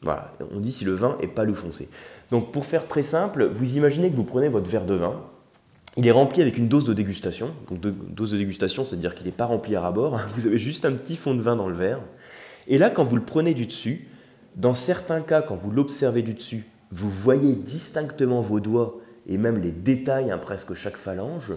Voilà, 0.02 0.32
on 0.52 0.58
dit 0.58 0.72
si 0.72 0.84
le 0.84 0.94
vin 0.94 1.16
est 1.20 1.28
pâle 1.28 1.50
ou 1.50 1.54
foncé. 1.54 1.88
Donc 2.30 2.50
pour 2.50 2.66
faire 2.66 2.88
très 2.88 3.02
simple, 3.02 3.46
vous 3.46 3.76
imaginez 3.76 4.10
que 4.10 4.16
vous 4.16 4.24
prenez 4.24 4.48
votre 4.48 4.68
verre 4.68 4.84
de 4.84 4.94
vin, 4.94 5.22
il 5.96 6.06
est 6.06 6.12
rempli 6.12 6.40
avec 6.40 6.56
une 6.56 6.68
dose 6.68 6.84
de 6.84 6.94
dégustation. 6.94 7.50
Donc, 7.68 7.80
dose 7.80 8.30
de 8.30 8.38
dégustation, 8.38 8.84
c'est-à-dire 8.84 9.14
qu'il 9.14 9.26
n'est 9.26 9.32
pas 9.32 9.46
rempli 9.46 9.76
à 9.76 9.80
rabord. 9.80 10.18
Vous 10.28 10.46
avez 10.46 10.58
juste 10.58 10.84
un 10.84 10.92
petit 10.92 11.16
fond 11.16 11.34
de 11.34 11.42
vin 11.42 11.56
dans 11.56 11.68
le 11.68 11.76
verre. 11.76 12.00
Et 12.66 12.78
là, 12.78 12.90
quand 12.90 13.04
vous 13.04 13.16
le 13.16 13.24
prenez 13.24 13.54
du 13.54 13.66
dessus, 13.66 14.08
dans 14.56 14.74
certains 14.74 15.20
cas, 15.20 15.42
quand 15.42 15.56
vous 15.56 15.70
l'observez 15.70 16.22
du 16.22 16.34
dessus, 16.34 16.64
vous 16.92 17.10
voyez 17.10 17.54
distinctement 17.54 18.40
vos 18.40 18.60
doigts 18.60 19.00
et 19.26 19.36
même 19.36 19.60
les 19.60 19.72
détails, 19.72 20.30
hein, 20.30 20.38
presque 20.38 20.74
chaque 20.74 20.96
phalange. 20.96 21.54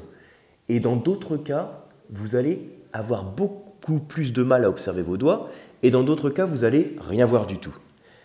Et 0.68 0.80
dans 0.80 0.96
d'autres 0.96 1.38
cas, 1.38 1.86
vous 2.10 2.36
allez 2.36 2.70
avoir 2.94 3.24
beaucoup 3.24 4.00
plus 4.00 4.34
de 4.34 4.44
mal 4.44 4.66
à 4.66 4.70
observer 4.70 5.04
vos 5.04 5.18
doigts. 5.18 5.50
Et 5.84 5.92
dans 5.92 6.04
d'autres 6.04 6.30
cas, 6.30 6.46
vous 6.46 6.64
allez 6.64 6.96
rien 7.08 7.26
voir 7.26 7.46
du 7.46 7.60
tout. 7.60 7.76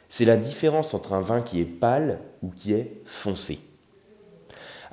C'est 0.09 0.25
la 0.25 0.37
différence 0.37 0.95
entre 0.95 1.13
un 1.13 1.21
vin 1.21 1.43
qui 1.43 1.61
est 1.61 1.65
pâle 1.65 2.19
ou 2.43 2.51
qui 2.51 2.73
est 2.73 3.03
foncé. 3.05 3.59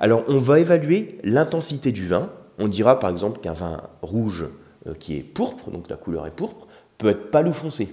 Alors 0.00 0.24
on 0.28 0.38
va 0.38 0.60
évaluer 0.60 1.18
l'intensité 1.24 1.92
du 1.92 2.06
vin. 2.06 2.30
On 2.58 2.68
dira 2.68 2.98
par 2.98 3.10
exemple 3.10 3.40
qu'un 3.40 3.52
vin 3.52 3.82
rouge 4.02 4.46
euh, 4.86 4.94
qui 4.94 5.16
est 5.16 5.22
pourpre, 5.22 5.70
donc 5.70 5.88
la 5.88 5.96
couleur 5.96 6.26
est 6.26 6.34
pourpre, 6.34 6.66
peut 6.98 7.08
être 7.08 7.30
pâle 7.30 7.48
ou 7.48 7.52
foncé. 7.52 7.88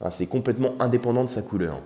Hein, 0.00 0.10
c'est 0.10 0.26
complètement 0.26 0.74
indépendant 0.80 1.24
de 1.24 1.28
sa 1.28 1.42
couleur. 1.42 1.82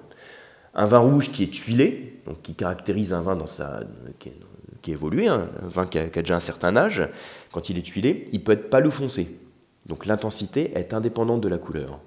Un 0.74 0.86
vin 0.86 0.98
rouge 0.98 1.30
qui 1.30 1.44
est 1.44 1.52
tuilé, 1.52 2.20
donc 2.26 2.42
qui 2.42 2.54
caractérise 2.54 3.12
un 3.12 3.20
vin 3.20 3.36
dans 3.36 3.46
sa, 3.46 3.80
qui, 4.18 4.30
est, 4.30 4.92
évolué, 4.92 5.28
hein, 5.28 5.48
un 5.62 5.68
vin 5.68 5.86
qui 5.86 5.98
a, 5.98 6.06
déjà 6.06 6.36
un 6.36 6.40
certain 6.40 6.76
âge, 6.76 7.08
quand 7.52 7.70
il 7.70 7.78
est 7.78 7.82
tuilé, 7.82 8.26
il 8.32 8.42
peut 8.42 8.52
être 8.52 8.70
pâle 8.70 8.86
ou 8.86 8.90
foncé. 8.90 9.38
Donc 9.86 10.06
l'intensité 10.06 10.72
est 10.76 10.92
indépendante 10.92 11.40
de 11.40 11.48
la 11.48 11.58
couleur. 11.58 12.00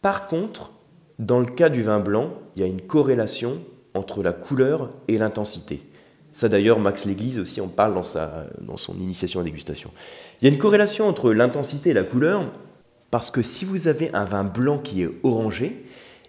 Par 0.00 0.26
contre, 0.26 0.72
dans 1.18 1.38
le 1.38 1.46
cas 1.46 1.68
du 1.68 1.82
vin 1.82 2.00
blanc, 2.00 2.32
il 2.56 2.62
y 2.62 2.64
a 2.64 2.68
une 2.68 2.80
corrélation 2.80 3.58
entre 3.94 4.22
la 4.22 4.32
couleur 4.32 4.90
et 5.06 5.18
l'intensité. 5.18 5.82
Ça 6.32 6.48
d'ailleurs, 6.48 6.78
Max 6.78 7.04
Léglise 7.04 7.38
aussi 7.38 7.60
en 7.60 7.68
parle 7.68 7.94
dans, 7.94 8.02
sa, 8.02 8.46
dans 8.60 8.76
son 8.76 8.94
initiation 8.94 9.40
à 9.40 9.44
dégustation. 9.44 9.90
Il 10.40 10.48
y 10.48 10.50
a 10.50 10.52
une 10.52 10.58
corrélation 10.60 11.06
entre 11.06 11.32
l'intensité 11.32 11.90
et 11.90 11.94
la 11.94 12.04
couleur, 12.04 12.50
parce 13.10 13.30
que 13.30 13.42
si 13.42 13.64
vous 13.64 13.88
avez 13.88 14.12
un 14.14 14.24
vin 14.24 14.44
blanc 14.44 14.78
qui 14.78 15.02
est 15.02 15.10
orangé, 15.22 15.84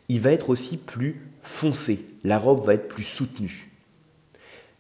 il 0.10 0.20
va 0.20 0.32
être 0.32 0.50
aussi 0.50 0.78
plus 0.78 1.22
foncé, 1.42 2.06
la 2.24 2.38
robe 2.38 2.66
va 2.66 2.74
être 2.74 2.88
plus 2.88 3.04
soutenue. 3.04 3.72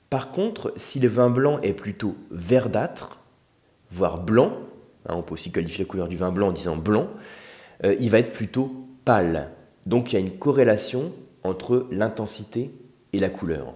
Par 0.09 0.31
contre, 0.31 0.73
si 0.75 0.99
le 0.99 1.07
vin 1.07 1.29
blanc 1.29 1.59
est 1.61 1.73
plutôt 1.73 2.15
verdâtre, 2.29 3.21
voire 3.91 4.21
blanc, 4.21 4.57
hein, 5.07 5.15
on 5.17 5.23
peut 5.23 5.33
aussi 5.33 5.51
qualifier 5.51 5.85
la 5.85 5.89
couleur 5.89 6.07
du 6.07 6.17
vin 6.17 6.31
blanc 6.31 6.49
en 6.49 6.51
disant 6.51 6.75
blanc, 6.75 7.07
euh, 7.83 7.95
il 7.99 8.09
va 8.09 8.19
être 8.19 8.31
plutôt 8.31 8.85
pâle. 9.05 9.49
Donc 9.85 10.11
il 10.11 10.15
y 10.15 10.17
a 10.17 10.21
une 10.21 10.37
corrélation 10.37 11.11
entre 11.43 11.87
l'intensité 11.91 12.71
et 13.13 13.19
la 13.19 13.29
couleur. 13.29 13.73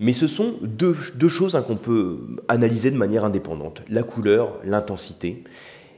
Mais 0.00 0.12
ce 0.12 0.26
sont 0.26 0.54
deux, 0.62 0.94
choses 1.28 1.56
hein, 1.56 1.62
qu'on 1.62 1.76
peut 1.76 2.20
analyser 2.46 2.90
de 2.90 2.96
manière 2.96 3.24
indépendante. 3.24 3.82
La 3.88 4.02
couleur, 4.02 4.58
l'intensité. 4.64 5.44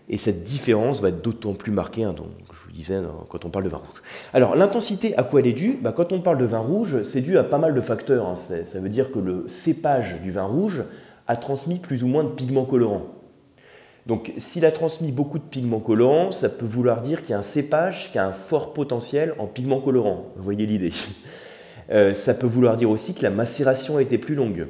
Et 0.09 0.17
cette 0.17 0.43
différence 0.43 1.01
va 1.01 1.11
être 1.11 1.23
d'autant 1.23 1.55
plus 1.55 1.71
marquée, 1.71 2.05
hein, 2.05 2.13
donc, 2.13 2.29
je 2.51 2.67
vous 2.67 2.73
disais, 2.73 2.99
quand 3.29 3.45
on 3.45 3.51
parle 3.51 3.65
de 3.65 3.69
vin 3.69 3.77
rouge. 3.77 4.03
Alors, 4.33 4.57
l'intensité, 4.57 5.17
à 5.17 5.23
quoi 5.23 5.41
elle 5.41 5.47
est 5.47 5.53
due? 5.53 5.79
Bah, 5.81 5.93
Quand 5.93 6.13
on 6.13 6.21
parle 6.21 6.39
de 6.39 6.45
vin 6.45 6.59
rouge, 6.59 7.03
c'est 7.05 7.21
dû 7.21 7.39
à 7.39 7.45
pas 7.45 7.59
mal 7.59 7.75
de 7.75 7.81
facteurs. 7.81 8.27
Hein. 8.27 8.35
Ça 8.35 8.81
veut 8.81 8.89
dire 8.89 9.13
que 9.13 9.19
le 9.19 9.45
cépage 9.47 10.21
du 10.23 10.33
vin 10.33 10.45
rouge 10.45 10.83
a 11.29 11.37
transmis 11.37 11.79
plus 11.79 12.03
ou 12.03 12.09
moins 12.09 12.25
de 12.25 12.31
pigments 12.31 12.65
colorants. 12.65 13.07
Donc 14.07 14.33
s'il 14.39 14.65
a 14.65 14.73
transmis 14.73 15.13
beaucoup 15.13 15.39
de 15.39 15.45
pigments 15.45 15.79
colorants, 15.79 16.33
ça 16.33 16.49
peut 16.49 16.67
vouloir 16.67 17.03
dire 17.03 17.21
qu'il 17.21 17.31
y 17.31 17.35
a 17.35 17.39
un 17.39 17.43
cépage 17.43 18.11
qui 18.11 18.19
a 18.19 18.27
un 18.27 18.33
fort 18.33 18.73
potentiel 18.73 19.35
en 19.39 19.47
pigments 19.47 19.81
colorants. 19.81 20.27
Vous 20.37 20.43
voyez 20.43 20.67
l'idée? 20.67 20.91
Euh, 21.91 22.15
ça 22.15 22.35
peut 22.35 22.47
vouloir 22.47 22.77
dire 22.77 22.91
aussi 22.91 23.15
que 23.15 23.23
la 23.23 23.31
macération 23.31 23.97
a 23.97 24.03
été 24.03 24.19
plus 24.19 24.35
longue, 24.35 24.69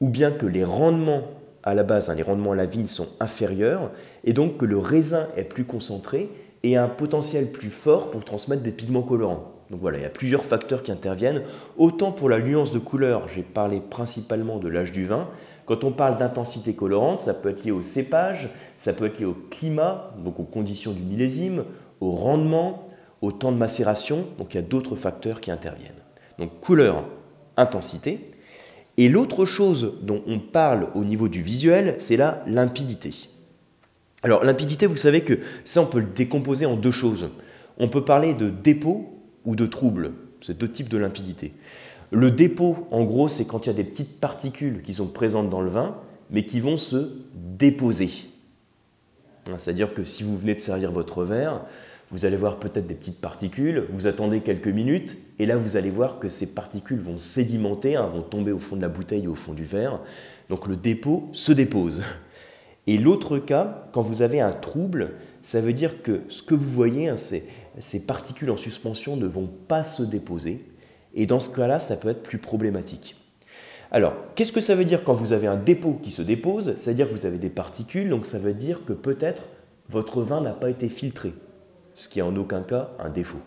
ou 0.00 0.08
bien 0.08 0.30
que 0.30 0.46
les 0.46 0.64
rendements 0.64 1.22
à 1.66 1.74
la 1.74 1.82
base, 1.82 2.08
hein, 2.08 2.14
les 2.14 2.22
rendements 2.22 2.52
à 2.52 2.56
la 2.56 2.64
vigne 2.64 2.86
sont 2.86 3.08
inférieurs, 3.18 3.90
et 4.24 4.32
donc 4.32 4.56
que 4.56 4.64
le 4.64 4.78
raisin 4.78 5.26
est 5.36 5.44
plus 5.44 5.64
concentré 5.64 6.30
et 6.62 6.76
a 6.76 6.84
un 6.84 6.88
potentiel 6.88 7.50
plus 7.50 7.70
fort 7.70 8.10
pour 8.10 8.24
transmettre 8.24 8.62
des 8.62 8.70
pigments 8.70 9.02
colorants. 9.02 9.52
Donc 9.70 9.80
voilà, 9.80 9.98
il 9.98 10.02
y 10.02 10.06
a 10.06 10.10
plusieurs 10.10 10.44
facteurs 10.44 10.84
qui 10.84 10.92
interviennent. 10.92 11.42
Autant 11.76 12.12
pour 12.12 12.28
la 12.28 12.38
nuance 12.38 12.70
de 12.70 12.78
couleur, 12.78 13.26
j'ai 13.26 13.42
parlé 13.42 13.80
principalement 13.80 14.58
de 14.58 14.68
l'âge 14.68 14.92
du 14.92 15.06
vin. 15.06 15.28
Quand 15.64 15.82
on 15.82 15.90
parle 15.90 16.18
d'intensité 16.18 16.74
colorante, 16.74 17.20
ça 17.20 17.34
peut 17.34 17.50
être 17.50 17.64
lié 17.64 17.72
au 17.72 17.82
cépage, 17.82 18.48
ça 18.78 18.92
peut 18.92 19.06
être 19.06 19.18
lié 19.18 19.24
au 19.24 19.36
climat, 19.50 20.14
donc 20.24 20.38
aux 20.38 20.44
conditions 20.44 20.92
du 20.92 21.02
millésime, 21.02 21.64
au 22.00 22.10
rendement, 22.10 22.88
au 23.22 23.32
temps 23.32 23.50
de 23.50 23.56
macération. 23.56 24.24
Donc 24.38 24.54
il 24.54 24.58
y 24.58 24.60
a 24.60 24.62
d'autres 24.62 24.94
facteurs 24.94 25.40
qui 25.40 25.50
interviennent. 25.50 25.95
Donc 26.38 26.60
couleur, 26.60 27.04
intensité. 27.56 28.30
Et 28.96 29.08
l'autre 29.08 29.44
chose 29.44 29.94
dont 30.02 30.22
on 30.26 30.38
parle 30.38 30.88
au 30.94 31.04
niveau 31.04 31.28
du 31.28 31.42
visuel, 31.42 31.96
c'est 31.98 32.16
la 32.16 32.42
limpidité. 32.46 33.28
Alors 34.22 34.44
limpidité, 34.44 34.86
vous 34.86 34.96
savez 34.96 35.22
que 35.22 35.40
ça, 35.64 35.82
on 35.82 35.86
peut 35.86 36.00
le 36.00 36.06
décomposer 36.06 36.66
en 36.66 36.76
deux 36.76 36.90
choses. 36.90 37.28
On 37.78 37.88
peut 37.88 38.04
parler 38.04 38.34
de 38.34 38.48
dépôt 38.48 39.22
ou 39.44 39.54
de 39.54 39.66
trouble. 39.66 40.12
C'est 40.40 40.56
deux 40.56 40.70
types 40.70 40.88
de 40.88 40.96
limpidité. 40.96 41.52
Le 42.10 42.30
dépôt, 42.30 42.86
en 42.90 43.04
gros, 43.04 43.28
c'est 43.28 43.44
quand 43.44 43.66
il 43.66 43.68
y 43.68 43.70
a 43.70 43.74
des 43.74 43.84
petites 43.84 44.20
particules 44.20 44.82
qui 44.82 44.94
sont 44.94 45.06
présentes 45.06 45.50
dans 45.50 45.60
le 45.60 45.70
vin, 45.70 45.96
mais 46.30 46.46
qui 46.46 46.60
vont 46.60 46.76
se 46.76 47.12
déposer. 47.34 48.10
C'est-à-dire 49.58 49.94
que 49.94 50.04
si 50.04 50.22
vous 50.22 50.36
venez 50.36 50.54
de 50.54 50.60
servir 50.60 50.90
votre 50.90 51.24
verre, 51.24 51.62
vous 52.10 52.24
allez 52.24 52.36
voir 52.36 52.58
peut-être 52.58 52.86
des 52.86 52.94
petites 52.94 53.20
particules, 53.20 53.84
vous 53.90 54.06
attendez 54.06 54.40
quelques 54.40 54.68
minutes, 54.68 55.16
et 55.38 55.46
là 55.46 55.56
vous 55.56 55.76
allez 55.76 55.90
voir 55.90 56.18
que 56.18 56.28
ces 56.28 56.46
particules 56.46 57.00
vont 57.00 57.18
sédimenter, 57.18 57.96
hein, 57.96 58.06
vont 58.06 58.22
tomber 58.22 58.52
au 58.52 58.58
fond 58.58 58.76
de 58.76 58.82
la 58.82 58.88
bouteille 58.88 59.26
ou 59.26 59.32
au 59.32 59.36
fond 59.36 59.52
du 59.52 59.64
verre. 59.64 60.00
Donc 60.48 60.68
le 60.68 60.76
dépôt 60.76 61.28
se 61.32 61.52
dépose. 61.52 62.02
Et 62.86 62.98
l'autre 62.98 63.38
cas, 63.38 63.88
quand 63.92 64.02
vous 64.02 64.22
avez 64.22 64.40
un 64.40 64.52
trouble, 64.52 65.14
ça 65.42 65.60
veut 65.60 65.72
dire 65.72 66.02
que 66.02 66.22
ce 66.28 66.42
que 66.42 66.54
vous 66.54 66.70
voyez, 66.70 67.08
hein, 67.08 67.16
ces 67.16 68.06
particules 68.06 68.50
en 68.50 68.56
suspension 68.56 69.16
ne 69.16 69.26
vont 69.26 69.50
pas 69.66 69.82
se 69.82 70.04
déposer, 70.04 70.64
et 71.14 71.26
dans 71.26 71.40
ce 71.40 71.50
cas-là, 71.50 71.80
ça 71.80 71.96
peut 71.96 72.10
être 72.10 72.22
plus 72.22 72.38
problématique. 72.38 73.16
Alors, 73.90 74.14
qu'est-ce 74.34 74.52
que 74.52 74.60
ça 74.60 74.74
veut 74.74 74.84
dire 74.84 75.02
quand 75.02 75.14
vous 75.14 75.32
avez 75.32 75.46
un 75.46 75.56
dépôt 75.56 75.98
qui 76.02 76.10
se 76.10 76.22
dépose? 76.22 76.74
C'est-à-dire 76.76 77.08
que 77.08 77.14
vous 77.14 77.26
avez 77.26 77.38
des 77.38 77.50
particules, 77.50 78.08
donc 78.08 78.26
ça 78.26 78.38
veut 78.38 78.54
dire 78.54 78.84
que 78.84 78.92
peut-être 78.92 79.48
votre 79.88 80.22
vin 80.22 80.40
n'a 80.40 80.52
pas 80.52 80.70
été 80.70 80.88
filtré, 80.88 81.32
ce 81.96 82.08
qui 82.08 82.20
est 82.20 82.22
en 82.22 82.36
aucun 82.36 82.62
cas 82.62 82.90
un 83.00 83.08
défaut. 83.08 83.40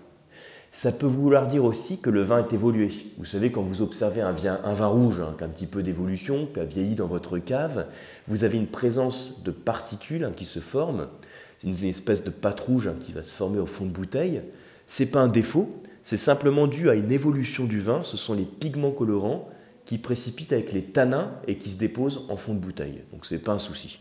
Ça 0.72 0.92
peut 0.92 1.08
vouloir 1.08 1.48
dire 1.48 1.64
aussi 1.64 2.00
que 2.00 2.10
le 2.10 2.22
vin 2.22 2.40
est 2.40 2.54
évolué. 2.54 2.90
Vous 3.18 3.26
savez, 3.26 3.52
quand 3.52 3.62
vous 3.62 3.82
observez 3.82 4.22
un 4.22 4.32
vin, 4.32 4.88
rouge 4.88 5.20
hein, 5.22 5.34
qui 5.38 5.44
a 5.44 5.48
un 5.48 5.50
petit 5.50 5.66
peu 5.66 5.82
d'évolution, 5.82 6.48
qui 6.54 6.60
a 6.60 6.64
vieilli 6.64 6.96
dans 6.96 7.08
votre 7.08 7.38
cave, 7.40 7.88
vous 8.28 8.44
avez 8.44 8.58
une 8.58 8.68
présence 8.68 9.44
de 9.44 9.52
particules 9.52 10.24
hein, 10.24 10.34
qui 10.36 10.46
se 10.46 10.60
forment. 10.60 11.08
C'est 11.58 11.68
une 11.68 11.84
espèce 11.86 12.24
de 12.24 12.30
pâte 12.30 12.60
rouge 12.60 12.88
hein, 12.88 12.96
qui 13.06 13.14
va 13.14 13.24
se 13.24 13.34
former 13.34 13.60
au 13.60 13.66
fond 13.66 13.86
de 13.86 13.92
bouteille. 13.92 14.42
Ce 14.88 15.04
n'est 15.04 15.10
pas 15.10 15.22
un 15.22 15.28
défaut, 15.28 15.82
c'est 16.04 16.18
simplement 16.18 16.68
dû 16.68 16.90
à 16.90 16.96
une 16.96 17.12
évolution 17.12 17.66
du 17.66 17.82
vin. 17.82 18.04
Ce 18.04 18.18
sont 18.18 18.34
les 18.34 18.46
pigments 18.46 18.92
colorants 18.92 19.50
qui 19.86 19.98
précipitent 19.98 20.54
avec 20.54 20.72
les 20.72 20.84
tanins 20.84 21.32
et 21.48 21.58
qui 21.58 21.70
se 21.70 21.78
déposent 21.78 22.26
en 22.30 22.38
fond 22.38 22.54
de 22.54 22.60
bouteille. 22.60 23.02
Donc 23.12 23.26
ce 23.26 23.34
n'est 23.34 23.42
pas 23.42 23.54
un 23.54 23.60
souci. 23.60 24.00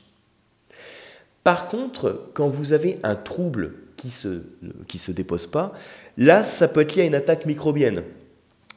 Par 1.44 1.66
contre, 1.66 2.30
quand 2.34 2.48
vous 2.48 2.72
avez 2.72 2.98
un 3.02 3.16
trouble 3.16 3.72
qui 3.98 4.08
se, 4.08 4.44
qui 4.86 4.96
se 4.96 5.12
dépose 5.12 5.46
pas, 5.46 5.74
là, 6.16 6.42
ça 6.44 6.68
peut 6.68 6.80
être 6.80 6.94
lié 6.94 7.02
à 7.02 7.06
une 7.06 7.14
attaque 7.14 7.44
microbienne. 7.44 8.02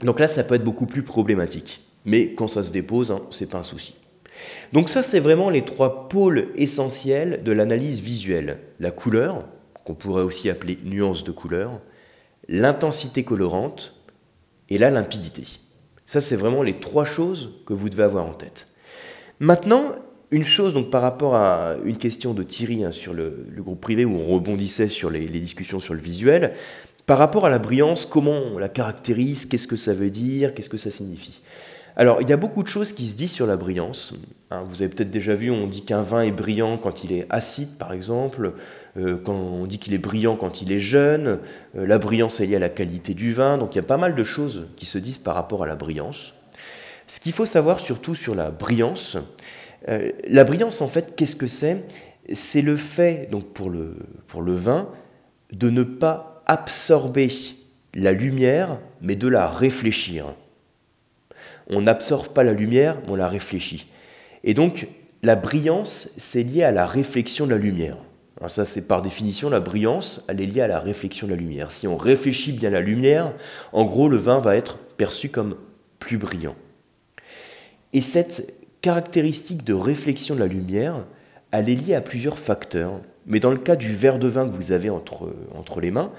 Donc 0.04 0.20
là, 0.20 0.28
ça 0.28 0.44
peut 0.44 0.56
être 0.56 0.64
beaucoup 0.64 0.88
plus 0.88 1.04
problématique. 1.04 1.82
Mais 2.04 2.34
quand 2.34 2.48
ça 2.48 2.64
se 2.64 2.72
dépose, 2.72 3.12
hein, 3.12 3.22
ce 3.30 3.44
n'est 3.44 3.50
pas 3.50 3.60
un 3.60 3.64
souci. 3.64 3.96
Donc 4.74 4.90
ça, 4.90 5.04
c'est 5.04 5.20
vraiment 5.20 5.50
les 5.50 5.64
trois 5.64 6.10
pôles 6.10 6.50
essentiels 6.56 7.44
de 7.44 7.52
l'analyse 7.52 8.02
visuelle. 8.02 8.58
La 8.80 8.92
couleur, 8.92 9.46
qu'on 9.86 9.94
pourrait 9.94 10.24
aussi 10.24 10.50
appeler 10.50 10.80
nuance 10.84 11.24
de 11.24 11.32
couleur, 11.32 11.80
l'intensité 12.48 13.24
colorante 13.24 13.96
et 14.70 14.78
la 14.78 14.90
limpidité. 14.90 15.44
Ça, 16.06 16.20
c'est 16.20 16.36
vraiment 16.36 16.64
les 16.64 16.80
trois 16.80 17.06
choses 17.06 17.52
que 17.66 17.74
vous 17.74 17.90
devez 17.90 18.04
avoir 18.04 18.26
en 18.26 18.34
tête. 18.34 18.68
Maintenant, 19.40 19.94
une 20.32 20.46
chose 20.46 20.74
donc 20.74 20.90
par 20.90 21.02
rapport 21.02 21.36
à 21.36 21.76
une 21.84 21.98
question 21.98 22.34
de 22.34 22.44
Thierry 22.44 22.84
hein, 22.84 22.92
sur 22.92 23.14
le, 23.14 23.46
groupe 23.58 23.82
privé 23.82 24.06
où 24.06 24.16
on 24.16 24.34
rebondissait 24.34 24.88
sur 24.88 25.10
les, 25.10 25.28
discussions 25.28 25.80
sur 25.80 25.94
le 25.94 26.00
visuel, 26.00 26.54
par 27.06 27.18
rapport 27.18 27.46
à 27.46 27.50
la 27.50 27.60
brillance, 27.60 28.06
comment 28.06 28.40
on 28.54 28.58
la 28.58 28.70
caractérise, 28.70 29.46
qu'est-ce 29.46 29.68
que 29.68 29.76
ça 29.76 29.94
veut 29.94 30.10
dire, 30.10 30.54
qu'est-ce 30.54 30.70
que 30.70 30.78
ça 30.78 30.92
signifie? 30.92 31.42
Alors, 31.98 32.22
il 32.22 32.30
y 32.30 32.34
a 32.34 32.38
beaucoup 32.38 32.64
de 32.64 32.70
choses 32.70 32.94
qui 32.94 33.06
se 33.06 33.16
disent 33.16 33.34
sur 33.34 33.46
la 33.46 33.58
brillance. 33.58 34.14
Hein, 34.50 34.64
vous 34.70 34.82
avez 34.82 34.88
peut-être 34.88 35.12
déjà 35.12 35.36
vu, 35.36 35.52
on 35.52 35.68
dit 35.68 35.82
qu'un 35.82 36.02
vin 36.02 36.22
est 36.22 36.32
brillant 36.32 36.78
quand 36.78 37.04
il 37.04 37.12
est 37.12 37.28
acide, 37.30 37.78
par 37.78 37.92
exemple, 37.92 38.54
euh, 38.98 39.18
quand 39.22 39.34
on 39.34 39.66
dit 39.66 39.78
qu'il 39.78 39.94
est 39.94 39.98
brillant 39.98 40.38
quand 40.38 40.62
il 40.62 40.72
est 40.72 40.80
jeune, 40.80 41.40
euh, 41.78 41.86
la 41.86 41.98
brillance 41.98 42.40
est 42.40 42.46
liée 42.46 42.56
à 42.56 42.60
la 42.60 42.70
qualité 42.70 43.14
du 43.14 43.34
vin, 43.34 43.58
donc 43.58 43.76
il 43.76 43.78
y 43.78 43.80
a 43.80 43.84
pas 43.84 43.98
mal 43.98 44.16
de 44.16 44.24
choses 44.24 44.68
qui 44.78 44.86
se 44.86 44.98
disent 44.98 45.18
par 45.18 45.36
rapport 45.36 45.64
à 45.64 45.68
la 45.68 45.76
brillance. 45.76 46.34
Ce 47.08 47.20
qu'il 47.20 47.34
faut 47.34 47.46
savoir 47.46 47.82
surtout 47.82 48.16
sur 48.16 48.36
la 48.36 48.52
brillance, 48.52 49.18
euh, 49.90 50.12
la 50.28 50.44
brillance 50.44 50.82
en 50.82 50.88
fait, 50.88 51.16
qu'est-ce 51.16 51.36
que 51.36 51.48
c'est? 51.48 51.84
C'est 52.34 52.62
le 52.62 52.78
fait, 52.78 53.30
donc 53.32 53.48
pour 53.54 53.70
le, 53.70 53.98
pour 54.28 54.42
le 54.42 54.54
vin, 54.54 54.90
de 55.52 55.70
ne 55.70 55.84
pas 55.84 56.44
absorber 56.46 57.30
la 57.94 58.12
lumière, 58.12 58.80
mais 59.02 59.16
de 59.16 59.28
la 59.28 59.48
réfléchir. 59.50 60.34
On 61.68 61.82
n'absorbe 61.82 62.30
pas 62.30 62.44
la 62.44 62.54
lumière, 62.54 62.98
on 63.08 63.16
la 63.16 63.28
réfléchit. 63.28 63.88
Et 64.44 64.54
donc, 64.54 64.88
la 65.24 65.36
brillance, 65.36 66.10
c'est 66.18 66.44
lié 66.44 66.64
à 66.64 66.72
la 66.72 66.86
réflexion 66.86 67.46
de 67.46 67.52
la 67.52 67.58
lumière. 67.58 67.98
ça, 68.48 68.66
c'est 68.66 68.88
par 68.88 69.02
définition, 69.02 69.50
la 69.50 69.60
brillance, 69.60 70.26
elle 70.28 70.42
est 70.42 70.46
liée 70.46 70.62
à 70.62 70.68
la 70.68 70.80
réflexion 70.80 71.28
de 71.28 71.34
la 71.34 71.38
lumière. 71.38 71.72
Si 71.72 71.88
on 71.88 71.98
réfléchit 71.98 72.54
bien 72.54 72.70
la 72.70 72.82
lumière, 72.82 73.34
en 73.72 73.86
gros, 73.86 74.10
le 74.10 74.18
vin 74.18 74.40
va 74.40 74.56
être 74.56 74.78
perçu 74.78 75.30
comme 75.30 75.58
plus 76.00 76.18
brillant. 76.18 76.56
Et 77.94 78.02
cette 78.02 78.61
caractéristique 78.82 79.64
de 79.64 79.74
réflexion 79.74 80.36
de 80.36 80.40
la 80.40 80.48
lumière, 80.48 81.06
elle 81.52 81.70
est 81.70 81.76
liée 81.76 81.96
à 81.96 82.02
plusieurs 82.02 82.38
facteurs. 82.38 83.02
Mais 83.28 83.40
dans 83.40 83.52
le 83.52 83.58
cas 83.58 83.76
du 83.76 83.94
verre 83.94 84.20
de 84.20 84.28
vin 84.28 84.48
que 84.48 84.56
vous 84.56 84.72
avez 84.72 84.90
entre, 84.90 85.80
les 85.80 85.92
mains, 85.92 86.12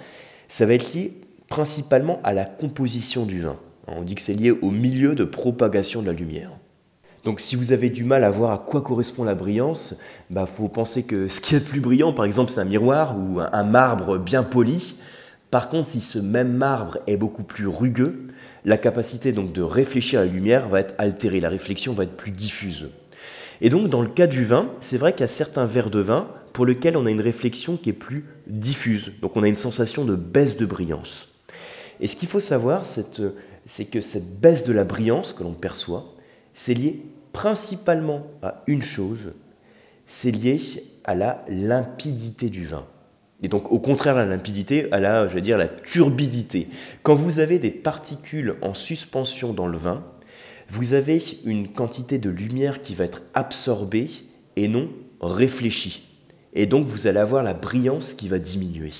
ça 0.48 0.66
va 0.66 0.74
être 0.74 0.92
lié 0.94 1.12
principalement 1.48 2.20
à 2.22 2.32
la 2.32 2.44
composition 2.44 3.26
du 3.26 3.40
vin. 3.40 3.58
On 3.88 4.02
dit 4.02 4.14
que 4.14 4.22
c'est 4.22 4.34
lié 4.34 4.52
au 4.52 4.70
milieu 4.70 5.14
de 5.14 5.24
propagation 5.24 6.02
de 6.02 6.06
la 6.06 6.12
lumière. 6.12 6.50
Donc 7.24 7.40
si 7.40 7.56
vous 7.56 7.72
avez 7.72 7.90
du 7.90 8.04
mal 8.04 8.24
à 8.24 8.30
voir 8.30 8.52
à 8.52 8.58
quoi 8.58 8.80
correspond 8.80 9.24
la 9.24 9.34
brillance, 9.34 9.96
il 10.30 10.34
bah, 10.34 10.46
faut 10.46 10.68
penser 10.68 11.04
que 11.04 11.28
ce 11.28 11.40
qui 11.40 11.54
est 11.54 11.58
le 11.58 11.64
plus 11.64 11.80
brillant, 11.80 12.12
par 12.12 12.24
exemple, 12.24 12.50
c'est 12.50 12.60
un 12.60 12.64
miroir 12.64 13.16
ou 13.18 13.40
un 13.40 13.64
marbre 13.64 14.18
bien 14.18 14.42
poli. 14.42 14.96
Par 15.52 15.68
contre, 15.68 15.90
si 15.90 16.00
ce 16.00 16.18
même 16.18 16.54
marbre 16.54 16.96
est 17.06 17.18
beaucoup 17.18 17.42
plus 17.42 17.66
rugueux, 17.66 18.28
la 18.64 18.78
capacité 18.78 19.32
donc 19.32 19.52
de 19.52 19.60
réfléchir 19.60 20.20
à 20.20 20.24
la 20.24 20.30
lumière 20.30 20.66
va 20.70 20.80
être 20.80 20.94
altérée, 20.96 21.40
la 21.40 21.50
réflexion 21.50 21.92
va 21.92 22.04
être 22.04 22.16
plus 22.16 22.30
diffuse. 22.30 22.88
Et 23.60 23.68
donc 23.68 23.90
dans 23.90 24.00
le 24.00 24.08
cas 24.08 24.26
du 24.26 24.44
vin, 24.44 24.70
c'est 24.80 24.96
vrai 24.96 25.12
qu'il 25.12 25.20
y 25.20 25.24
a 25.24 25.28
certains 25.28 25.66
verres 25.66 25.90
de 25.90 26.00
vin 26.00 26.26
pour 26.54 26.64
lesquels 26.64 26.96
on 26.96 27.04
a 27.04 27.10
une 27.10 27.20
réflexion 27.20 27.76
qui 27.76 27.90
est 27.90 27.92
plus 27.92 28.24
diffuse. 28.46 29.12
Donc 29.20 29.36
on 29.36 29.42
a 29.42 29.48
une 29.48 29.54
sensation 29.54 30.06
de 30.06 30.16
baisse 30.16 30.56
de 30.56 30.64
brillance. 30.64 31.28
Et 32.00 32.06
ce 32.06 32.16
qu'il 32.16 32.30
faut 32.30 32.40
savoir, 32.40 32.86
c'est 32.86 33.84
que 33.90 34.00
cette 34.00 34.40
baisse 34.40 34.64
de 34.64 34.72
la 34.72 34.84
brillance 34.84 35.34
que 35.34 35.42
l'on 35.42 35.52
perçoit, 35.52 36.14
c'est 36.54 36.72
lié 36.72 37.02
principalement 37.34 38.26
à 38.40 38.62
une 38.66 38.82
chose, 38.82 39.32
c'est 40.06 40.30
lié 40.30 40.56
à 41.04 41.14
la 41.14 41.44
limpidité 41.46 42.48
du 42.48 42.64
vin. 42.64 42.86
Et 43.42 43.48
donc 43.48 43.72
au 43.72 43.78
contraire 43.78 44.14
la 44.14 44.26
limpidité, 44.26 44.90
à 44.92 45.00
la, 45.00 45.28
je 45.28 45.38
dire, 45.38 45.58
la 45.58 45.68
turbidité. 45.68 46.68
Quand 47.02 47.14
vous 47.14 47.40
avez 47.40 47.58
des 47.58 47.70
particules 47.70 48.54
en 48.62 48.74
suspension 48.74 49.52
dans 49.52 49.66
le 49.66 49.78
vin, 49.78 50.04
vous 50.68 50.94
avez 50.94 51.22
une 51.44 51.68
quantité 51.68 52.18
de 52.18 52.30
lumière 52.30 52.82
qui 52.82 52.94
va 52.94 53.04
être 53.04 53.22
absorbée 53.34 54.08
et 54.56 54.68
non 54.68 54.88
réfléchie. 55.20 56.08
Et 56.54 56.66
donc 56.66 56.86
vous 56.86 57.06
allez 57.06 57.18
avoir 57.18 57.42
la 57.42 57.54
brillance 57.54 58.14
qui 58.14 58.28
va 58.28 58.38
diminuer. 58.38 58.92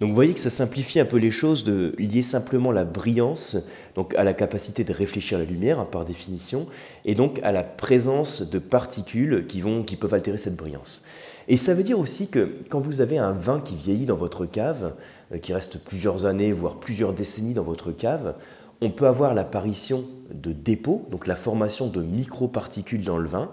Donc 0.00 0.10
vous 0.10 0.14
voyez 0.14 0.34
que 0.34 0.40
ça 0.40 0.50
simplifie 0.50 1.00
un 1.00 1.06
peu 1.06 1.16
les 1.16 1.30
choses 1.30 1.64
de 1.64 1.94
lier 1.98 2.22
simplement 2.22 2.70
la 2.70 2.84
brillance 2.84 3.56
donc 3.94 4.14
à 4.16 4.24
la 4.24 4.34
capacité 4.34 4.84
de 4.84 4.92
réfléchir 4.92 5.38
la 5.38 5.44
lumière 5.44 5.80
hein, 5.80 5.86
par 5.86 6.04
définition 6.04 6.66
et 7.06 7.14
donc 7.14 7.40
à 7.42 7.50
la 7.50 7.62
présence 7.62 8.42
de 8.42 8.58
particules 8.58 9.46
qui, 9.46 9.62
vont, 9.62 9.82
qui 9.82 9.96
peuvent 9.96 10.12
altérer 10.12 10.36
cette 10.36 10.56
brillance. 10.56 11.02
Et 11.48 11.56
ça 11.56 11.74
veut 11.74 11.84
dire 11.84 11.98
aussi 11.98 12.28
que 12.28 12.56
quand 12.68 12.80
vous 12.80 13.00
avez 13.00 13.18
un 13.18 13.32
vin 13.32 13.60
qui 13.60 13.76
vieillit 13.76 14.06
dans 14.06 14.16
votre 14.16 14.46
cave, 14.46 14.94
euh, 15.32 15.38
qui 15.38 15.52
reste 15.52 15.78
plusieurs 15.78 16.24
années, 16.24 16.52
voire 16.52 16.76
plusieurs 16.76 17.12
décennies 17.12 17.54
dans 17.54 17.62
votre 17.62 17.92
cave, 17.92 18.34
on 18.80 18.90
peut 18.90 19.06
avoir 19.06 19.34
l'apparition 19.34 20.04
de 20.32 20.52
dépôts, 20.52 21.06
donc 21.10 21.26
la 21.26 21.36
formation 21.36 21.86
de 21.86 22.02
microparticules 22.02 23.04
dans 23.04 23.18
le 23.18 23.28
vin, 23.28 23.50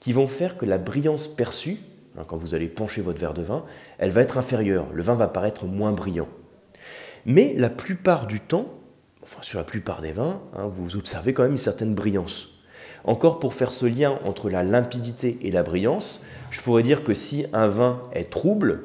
qui 0.00 0.12
vont 0.12 0.26
faire 0.26 0.56
que 0.56 0.66
la 0.66 0.78
brillance 0.78 1.28
perçue 1.28 1.78
hein, 2.16 2.22
quand 2.26 2.36
vous 2.36 2.54
allez 2.54 2.68
pencher 2.68 3.02
votre 3.02 3.18
verre 3.18 3.34
de 3.34 3.42
vin, 3.42 3.64
elle 3.98 4.10
va 4.10 4.20
être 4.20 4.38
inférieure, 4.38 4.86
le 4.92 5.02
vin 5.02 5.14
va 5.14 5.28
paraître 5.28 5.66
moins 5.66 5.92
brillant. 5.92 6.28
Mais 7.26 7.54
la 7.56 7.70
plupart 7.70 8.26
du 8.26 8.40
temps, 8.40 8.66
enfin 9.22 9.42
sur 9.42 9.58
la 9.58 9.64
plupart 9.64 10.00
des 10.00 10.12
vins, 10.12 10.40
hein, 10.54 10.66
vous 10.68 10.96
observez 10.96 11.34
quand 11.34 11.42
même 11.42 11.52
une 11.52 11.58
certaine 11.58 11.94
brillance. 11.94 12.59
Encore 13.04 13.38
pour 13.38 13.54
faire 13.54 13.72
ce 13.72 13.86
lien 13.86 14.18
entre 14.24 14.50
la 14.50 14.62
limpidité 14.62 15.38
et 15.42 15.50
la 15.50 15.62
brillance, 15.62 16.24
je 16.50 16.60
pourrais 16.60 16.82
dire 16.82 17.02
que 17.02 17.14
si 17.14 17.46
un 17.52 17.66
vin 17.66 18.02
est 18.12 18.30
trouble, 18.30 18.82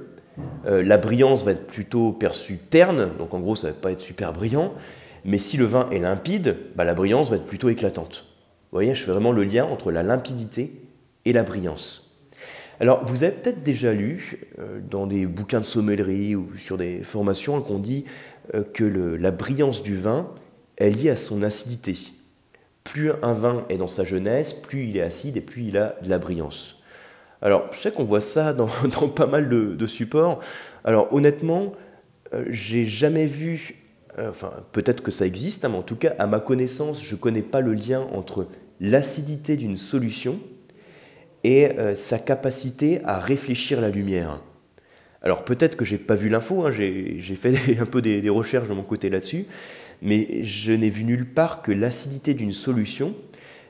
euh, 0.67 0.83
la 0.83 0.97
brillance 0.97 1.43
va 1.43 1.51
être 1.51 1.67
plutôt 1.67 2.11
perçue 2.11 2.57
terne, 2.57 3.09
donc 3.17 3.33
en 3.33 3.39
gros 3.39 3.55
ça 3.55 3.67
ne 3.67 3.73
va 3.73 3.79
pas 3.79 3.91
être 3.91 4.01
super 4.01 4.33
brillant, 4.33 4.73
mais 5.23 5.37
si 5.37 5.57
le 5.57 5.65
vin 5.65 5.89
est 5.91 5.99
limpide, 5.99 6.57
bah, 6.75 6.83
la 6.83 6.93
brillance 6.93 7.29
va 7.29 7.37
être 7.37 7.45
plutôt 7.45 7.69
éclatante. 7.69 8.25
Vous 8.71 8.77
voyez, 8.77 8.93
je 8.93 9.03
fais 9.03 9.11
vraiment 9.11 9.31
le 9.31 9.43
lien 9.43 9.65
entre 9.65 9.91
la 9.91 10.03
limpidité 10.03 10.81
et 11.25 11.33
la 11.33 11.43
brillance. 11.43 12.05
Alors, 12.79 13.05
vous 13.05 13.23
avez 13.23 13.31
peut-être 13.31 13.63
déjà 13.63 13.93
lu 13.93 14.37
euh, 14.59 14.81
dans 14.81 15.07
des 15.07 15.25
bouquins 15.25 15.61
de 15.61 15.65
sommellerie 15.65 16.35
ou 16.35 16.57
sur 16.57 16.77
des 16.77 17.03
formations 17.03 17.61
qu'on 17.61 17.79
dit 17.79 18.03
euh, 18.53 18.63
que 18.63 18.83
la 18.83 19.31
brillance 19.31 19.81
du 19.81 19.95
vin 19.95 20.29
est 20.77 20.89
liée 20.89 21.09
à 21.09 21.15
son 21.15 21.41
acidité. 21.41 21.95
Plus 22.85 23.11
un 23.23 23.33
vin 23.33 23.65
est 23.67 23.77
dans 23.77 23.87
sa 23.87 24.05
jeunesse, 24.05 24.53
plus 24.53 24.85
il 24.85 24.95
est 24.95 25.01
acide 25.01 25.35
et 25.35 25.41
plus 25.41 25.63
il 25.63 25.77
a 25.77 25.95
de 26.01 26.09
la 26.09 26.19
brillance. 26.19 26.77
Alors, 27.41 27.67
je 27.71 27.77
sais 27.77 27.91
qu'on 27.91 28.05
voit 28.05 28.21
ça 28.21 28.53
dans, 28.53 28.67
pas 29.09 29.27
mal 29.27 29.49
de, 29.49 29.87
supports. 29.87 30.39
Alors, 30.83 31.11
honnêtement, 31.13 31.73
euh, 32.33 32.45
j'ai 32.49 32.85
jamais 32.85 33.25
vu, 33.25 33.75
euh, 34.19 34.29
enfin, 34.29 34.51
peut-être 34.71 35.01
que 35.01 35.11
ça 35.11 35.25
existe, 35.25 35.65
hein, 35.65 35.69
mais 35.69 35.77
en 35.77 35.83
tout 35.83 35.95
cas, 35.95 36.13
à 36.19 36.27
ma 36.27 36.39
connaissance, 36.39 37.03
je 37.03 37.15
ne 37.15 37.19
connais 37.19 37.41
pas 37.41 37.59
le 37.59 37.73
lien 37.73 38.07
entre 38.13 38.47
l'acidité 38.79 39.57
d'une 39.57 39.77
solution 39.77 40.39
et 41.43 41.77
euh, 41.77 41.95
sa 41.95 42.19
capacité 42.19 43.01
à 43.03 43.19
réfléchir 43.19 43.81
la 43.81 43.89
lumière. 43.89 44.41
Alors, 45.23 45.43
peut-être 45.43 45.75
que 45.75 45.85
j'ai 45.85 45.97
pas 45.97 46.15
vu 46.15 46.29
l'info, 46.29 46.65
hein, 46.65 46.71
j'ai 46.71 47.19
fait 47.35 47.55
un 47.79 47.85
peu 47.85 48.01
des 48.03 48.29
recherches 48.29 48.69
de 48.69 48.73
mon 48.73 48.83
côté 48.83 49.09
là-dessus, 49.09 49.47
mais 50.01 50.43
je 50.43 50.71
n'ai 50.71 50.89
vu 50.89 51.03
nulle 51.03 51.25
part 51.25 51.61
que 51.61 51.71
l'acidité 51.71 52.33
d'une 52.33 52.51
solution 52.51 53.15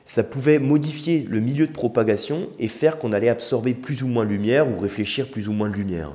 ça 0.06 0.22
pouvait 0.22 0.60
modifier 0.60 1.26
le 1.28 1.40
milieu 1.40 1.66
de 1.66 1.72
propagation 1.72 2.48
et 2.60 2.68
faire 2.68 2.98
qu'on 2.98 3.12
allait 3.12 3.28
absorber 3.28 3.74
plus 3.74 4.04
ou 4.04 4.06
moins 4.06 4.24
de 4.24 4.30
lumière 4.30 4.70
ou 4.70 4.78
réfléchir 4.78 5.26
plus 5.26 5.48
ou 5.48 5.52
moins 5.52 5.68
de 5.68 5.74
lumière. 5.74 6.12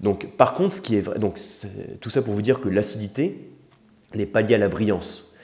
Donc, 0.00 0.26
par 0.36 0.52
contre, 0.52 0.74
ce 0.74 0.80
qui 0.80 0.96
est 0.96 1.00
vrai, 1.00 1.18
donc 1.18 1.38
tout 2.00 2.10
ça 2.10 2.22
pour 2.22 2.34
vous 2.34 2.42
dire 2.42 2.60
que 2.60 2.68
l'acidité 2.68 3.50
n'est 4.14 4.26
pas 4.26 4.42
liée 4.42 4.56
à 4.56 4.58
la 4.58 4.68
brillance. 4.68 5.34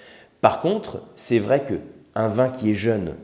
Par 0.40 0.60
contre, 0.60 1.04
c'est 1.16 1.38
vrai 1.38 1.64
que 1.64 1.74
un 2.16 2.28
vin 2.28 2.50
qui 2.50 2.70
est 2.70 2.74
jeune 2.74 3.14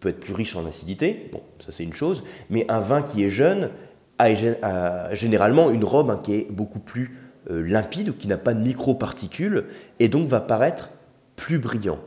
peut 0.00 0.10
être 0.10 0.20
plus 0.20 0.34
riche 0.34 0.56
en 0.56 0.66
acidité, 0.66 1.30
bon, 1.32 1.40
ça 1.60 1.70
c'est 1.70 1.84
une 1.84 1.94
chose, 1.94 2.24
mais 2.50 2.66
un 2.68 2.80
vin 2.80 3.02
qui 3.02 3.24
est 3.24 3.28
jeune 3.28 3.70
a, 4.18 5.14
généralement 5.14 5.70
une 5.70 5.84
robe 5.84 6.10
hein, 6.10 6.20
qui 6.22 6.34
est 6.34 6.46
beaucoup 6.50 6.78
plus 6.78 7.18
limpide 7.48 8.08
ou 8.10 8.12
qui 8.12 8.28
n'a 8.28 8.36
pas 8.36 8.54
de 8.54 8.60
microparticules 8.60 9.64
et 10.00 10.08
donc 10.08 10.28
va 10.28 10.40
paraître 10.40 10.90
plus 11.36 11.58
brillant. 11.58 11.98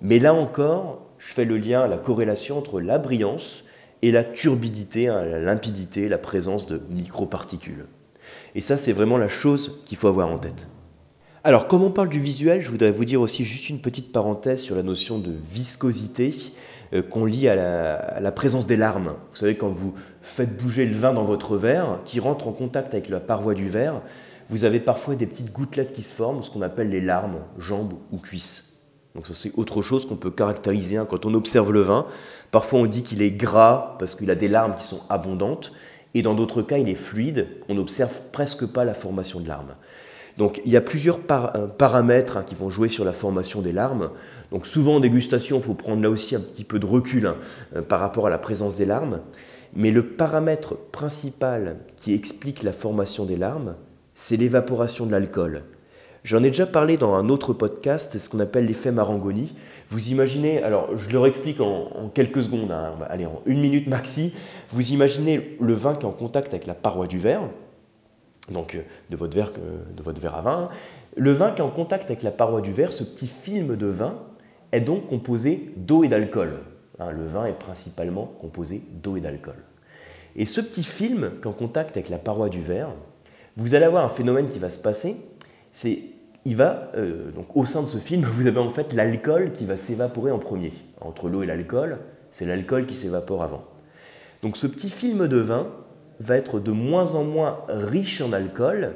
Mais 0.00 0.18
là 0.18 0.34
encore, 0.34 1.06
je 1.18 1.32
fais 1.32 1.44
le 1.44 1.56
lien, 1.56 1.86
la 1.86 1.98
corrélation 1.98 2.58
entre 2.58 2.80
la 2.80 2.98
brillance 2.98 3.64
et 4.02 4.10
la 4.10 4.24
turbidité, 4.24 5.08
hein, 5.08 5.24
la 5.24 5.40
limpidité, 5.40 6.08
la 6.08 6.18
présence 6.18 6.66
de 6.66 6.80
microparticules. 6.90 7.86
Et 8.54 8.60
ça, 8.60 8.76
c'est 8.76 8.92
vraiment 8.92 9.18
la 9.18 9.28
chose 9.28 9.80
qu'il 9.86 9.96
faut 9.96 10.08
avoir 10.08 10.28
en 10.28 10.38
tête. 10.38 10.66
Alors, 11.44 11.66
comme 11.66 11.82
on 11.82 11.90
parle 11.90 12.08
du 12.08 12.20
visuel, 12.20 12.60
je 12.60 12.70
voudrais 12.70 12.90
vous 12.90 13.04
dire 13.04 13.20
aussi 13.20 13.44
juste 13.44 13.68
une 13.68 13.80
petite 13.80 14.12
parenthèse 14.12 14.60
sur 14.60 14.76
la 14.76 14.82
notion 14.82 15.18
de 15.18 15.32
viscosité 15.50 16.32
euh, 16.92 17.02
qu'on 17.02 17.24
lie 17.24 17.48
à 17.48 18.20
la, 18.20 18.32
présence 18.32 18.66
des 18.66 18.76
larmes. 18.76 19.14
Vous 19.30 19.36
savez, 19.36 19.56
quand 19.56 19.70
vous 19.70 19.94
faites 20.22 20.56
bouger 20.56 20.86
le 20.86 20.94
vin 20.94 21.12
dans 21.12 21.24
votre 21.24 21.56
verre, 21.56 22.00
qui 22.04 22.20
rentre 22.20 22.48
en 22.48 22.52
contact 22.52 22.94
avec 22.94 23.08
la 23.08 23.18
paroi 23.18 23.54
du 23.54 23.68
verre, 23.68 24.02
vous 24.52 24.64
avez 24.64 24.80
parfois 24.80 25.14
des 25.14 25.26
petites 25.26 25.50
gouttelettes 25.50 25.94
qui 25.94 26.02
se 26.02 26.12
forment, 26.12 26.42
ce 26.42 26.50
qu'on 26.50 26.60
appelle 26.60 26.90
les 26.90 27.00
larmes, 27.00 27.38
jambes 27.58 27.94
ou 28.12 28.18
cuisses. 28.18 28.76
Donc 29.14 29.26
ça 29.26 29.32
c'est 29.32 29.50
autre 29.56 29.80
chose 29.80 30.06
qu'on 30.06 30.16
peut 30.16 30.30
caractériser 30.30 30.98
hein. 30.98 31.06
quand 31.08 31.24
on 31.24 31.32
observe 31.32 31.72
le 31.72 31.80
vin. 31.80 32.06
Parfois 32.50 32.80
on 32.80 32.86
dit 32.86 33.02
qu'il 33.02 33.22
est 33.22 33.30
gras 33.30 33.96
parce 33.98 34.14
qu'il 34.14 34.30
a 34.30 34.34
des 34.34 34.48
larmes 34.48 34.76
qui 34.76 34.84
sont 34.84 35.00
abondantes, 35.08 35.72
et 36.12 36.20
dans 36.20 36.34
d'autres 36.34 36.60
cas 36.60 36.76
il 36.76 36.90
est 36.90 36.94
fluide, 36.94 37.48
on 37.70 37.74
n'observe 37.74 38.20
presque 38.30 38.66
pas 38.66 38.84
la 38.84 38.92
formation 38.92 39.40
de 39.40 39.48
larmes. 39.48 39.74
Donc 40.36 40.60
il 40.66 40.70
y 40.70 40.76
a 40.76 40.82
plusieurs 40.82 41.20
euh, 41.30 41.66
paramètres 41.66 42.36
hein, 42.36 42.44
qui 42.46 42.54
vont 42.54 42.68
jouer 42.68 42.90
sur 42.90 43.06
la 43.06 43.14
formation 43.14 43.62
des 43.62 43.72
larmes. 43.72 44.10
Donc 44.50 44.66
souvent 44.66 44.96
en 44.96 45.00
dégustation, 45.00 45.56
il 45.58 45.62
faut 45.62 45.72
prendre 45.72 46.02
là 46.02 46.10
aussi 46.10 46.36
un 46.36 46.40
petit 46.40 46.64
peu 46.64 46.78
de 46.78 46.84
recul 46.84 47.26
hein, 47.26 47.36
euh, 47.74 47.80
par 47.80 48.00
rapport 48.00 48.26
à 48.26 48.30
la 48.30 48.38
présence 48.38 48.76
des 48.76 48.84
larmes. 48.84 49.20
Mais 49.74 49.90
le 49.90 50.06
paramètre 50.08 50.76
principal 50.76 51.78
qui 51.96 52.12
explique 52.12 52.62
la 52.62 52.74
formation 52.74 53.24
des 53.24 53.36
larmes, 53.36 53.76
c'est 54.22 54.36
l'évaporation 54.36 55.04
de 55.04 55.10
l'alcool. 55.10 55.64
J'en 56.22 56.44
ai 56.44 56.46
déjà 56.46 56.64
parlé 56.64 56.96
dans 56.96 57.12
un 57.14 57.28
autre 57.28 57.52
podcast, 57.52 58.10
c'est 58.12 58.20
ce 58.20 58.28
qu'on 58.28 58.38
appelle 58.38 58.66
l'effet 58.66 58.92
Marangoni. 58.92 59.52
Vous 59.90 60.10
imaginez, 60.10 60.62
alors 60.62 60.96
je 60.96 61.10
le 61.10 61.26
explique 61.26 61.60
en, 61.60 62.08
quelques 62.14 62.44
secondes, 62.44 62.70
hein, 62.70 62.94
allez, 63.10 63.26
en 63.26 63.42
une 63.46 63.60
minute 63.60 63.88
maxi, 63.88 64.32
vous 64.70 64.92
imaginez 64.92 65.56
le 65.60 65.72
vin 65.72 65.96
qui 65.96 66.02
est 66.02 66.08
en 66.08 66.12
contact 66.12 66.54
avec 66.54 66.68
la 66.68 66.74
paroi 66.74 67.08
du 67.08 67.18
verre, 67.18 67.42
donc 68.48 68.76
euh, 68.76 68.82
de 69.10 69.16
votre 69.16 69.34
verre, 69.34 69.50
euh, 69.58 69.82
de 69.92 70.04
votre 70.04 70.20
verre 70.20 70.36
à 70.36 70.42
vin. 70.42 70.68
Le 71.16 71.32
vin 71.32 71.50
qui 71.50 71.60
est 71.60 71.64
en 71.64 71.70
contact 71.70 72.04
avec 72.04 72.22
la 72.22 72.30
paroi 72.30 72.60
du 72.60 72.70
verre, 72.70 72.92
ce 72.92 73.02
petit 73.02 73.26
film 73.26 73.74
de 73.74 73.86
vin, 73.86 74.14
est 74.70 74.82
donc 74.82 75.08
composé 75.08 75.72
d'eau 75.76 76.04
et 76.04 76.08
d'alcool. 76.08 76.60
Hein, 77.00 77.10
le 77.10 77.26
vin 77.26 77.46
est 77.46 77.58
principalement 77.58 78.26
composé 78.40 78.84
d'eau 79.02 79.16
et 79.16 79.20
d'alcool. 79.20 79.56
Et 80.36 80.46
ce 80.46 80.60
petit 80.60 80.84
film 80.84 81.32
qui 81.32 81.40
est 81.40 81.46
en 81.48 81.52
contact 81.52 81.96
avec 81.96 82.08
la 82.08 82.18
paroi 82.18 82.48
du 82.48 82.60
verre, 82.60 82.90
vous 83.56 83.74
allez 83.74 83.84
avoir 83.84 84.04
un 84.04 84.08
phénomène 84.08 84.48
qui 84.48 84.58
va 84.58 84.70
se 84.70 84.78
passer, 84.78 85.16
c'est 85.72 86.00
il 86.44 86.56
va, 86.56 86.90
euh, 86.96 87.30
donc 87.30 87.56
au 87.56 87.64
sein 87.64 87.82
de 87.82 87.86
ce 87.86 87.98
film, 87.98 88.24
vous 88.32 88.46
avez 88.46 88.58
en 88.58 88.70
fait 88.70 88.92
l'alcool 88.92 89.52
qui 89.52 89.64
va 89.64 89.76
s'évaporer 89.76 90.30
en 90.30 90.38
premier. 90.38 90.72
Entre 91.00 91.28
l'eau 91.28 91.42
et 91.42 91.46
l'alcool, 91.46 91.98
c'est 92.30 92.46
l'alcool 92.46 92.86
qui 92.86 92.94
s'évapore 92.94 93.42
avant. 93.42 93.64
Donc 94.42 94.56
ce 94.56 94.66
petit 94.66 94.90
film 94.90 95.28
de 95.28 95.38
vin 95.38 95.68
va 96.20 96.36
être 96.36 96.60
de 96.60 96.72
moins 96.72 97.14
en 97.14 97.24
moins 97.24 97.60
riche 97.68 98.20
en 98.20 98.32
alcool, 98.32 98.94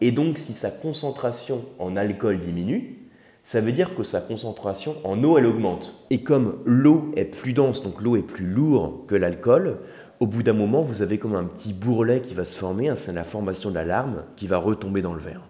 et 0.00 0.12
donc 0.12 0.38
si 0.38 0.52
sa 0.52 0.70
concentration 0.70 1.64
en 1.78 1.96
alcool 1.96 2.38
diminue, 2.38 2.98
ça 3.42 3.60
veut 3.60 3.72
dire 3.72 3.94
que 3.94 4.02
sa 4.02 4.20
concentration 4.20 4.96
en 5.04 5.24
eau, 5.24 5.38
elle 5.38 5.46
augmente. 5.46 6.04
Et 6.10 6.22
comme 6.22 6.58
l'eau 6.66 7.12
est 7.16 7.24
plus 7.24 7.54
dense, 7.54 7.82
donc 7.82 8.02
l'eau 8.02 8.16
est 8.16 8.22
plus 8.22 8.46
lourde 8.46 9.06
que 9.06 9.14
l'alcool, 9.14 9.80
au 10.20 10.26
bout 10.26 10.42
d'un 10.42 10.52
moment, 10.52 10.82
vous 10.82 11.02
avez 11.02 11.18
comme 11.18 11.36
un 11.36 11.44
petit 11.44 11.72
bourrelet 11.72 12.20
qui 12.20 12.34
va 12.34 12.44
se 12.44 12.58
former, 12.58 12.88
hein, 12.88 12.96
c'est 12.96 13.12
la 13.12 13.24
formation 13.24 13.70
de 13.70 13.76
la 13.76 13.84
larme 13.84 14.24
qui 14.36 14.46
va 14.46 14.58
retomber 14.58 15.02
dans 15.02 15.14
le 15.14 15.20
verre. 15.20 15.42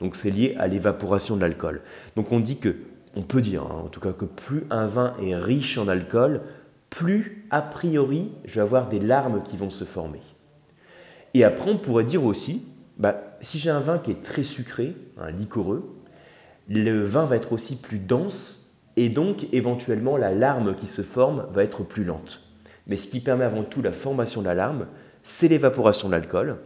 Donc 0.00 0.16
c'est 0.16 0.30
lié 0.30 0.56
à 0.58 0.66
l'évaporation 0.66 1.36
de 1.36 1.42
l'alcool. 1.42 1.82
Donc 2.16 2.32
on 2.32 2.40
dit 2.40 2.58
que, 2.58 2.76
on 3.14 3.22
peut 3.22 3.40
dire 3.40 3.62
hein, 3.62 3.82
en 3.84 3.88
tout 3.88 4.00
cas 4.00 4.12
que 4.12 4.24
plus 4.24 4.64
un 4.70 4.86
vin 4.86 5.14
est 5.22 5.36
riche 5.36 5.78
en 5.78 5.88
alcool, 5.88 6.40
plus 6.88 7.46
a 7.50 7.62
priori 7.62 8.32
je 8.44 8.56
vais 8.56 8.60
avoir 8.62 8.88
des 8.88 8.98
larmes 8.98 9.42
qui 9.42 9.56
vont 9.56 9.70
se 9.70 9.84
former. 9.84 10.22
Et 11.34 11.44
après 11.44 11.70
on 11.70 11.78
pourrait 11.78 12.04
dire 12.04 12.24
aussi, 12.24 12.64
bah, 12.98 13.36
si 13.40 13.58
j'ai 13.58 13.70
un 13.70 13.80
vin 13.80 13.98
qui 13.98 14.10
est 14.10 14.22
très 14.22 14.42
sucré, 14.42 14.96
un 15.18 15.30
liquoreux, 15.30 15.96
le 16.68 17.04
vin 17.04 17.24
va 17.24 17.36
être 17.36 17.52
aussi 17.52 17.76
plus 17.76 17.98
dense 17.98 18.72
et 18.96 19.08
donc 19.08 19.46
éventuellement 19.52 20.16
la 20.16 20.32
larme 20.32 20.74
qui 20.74 20.86
se 20.86 21.02
forme 21.02 21.46
va 21.52 21.62
être 21.62 21.84
plus 21.84 22.04
lente. 22.04 22.49
Mais 22.86 22.96
ce 22.96 23.08
qui 23.08 23.20
permet 23.20 23.44
avant 23.44 23.62
tout 23.62 23.82
la 23.82 23.92
formation 23.92 24.40
de 24.40 24.46
la 24.46 24.54
larme, 24.54 24.86
c'est 25.22 25.48
l'évaporation 25.48 26.08
de 26.08 26.12
l'alcool. 26.12 26.56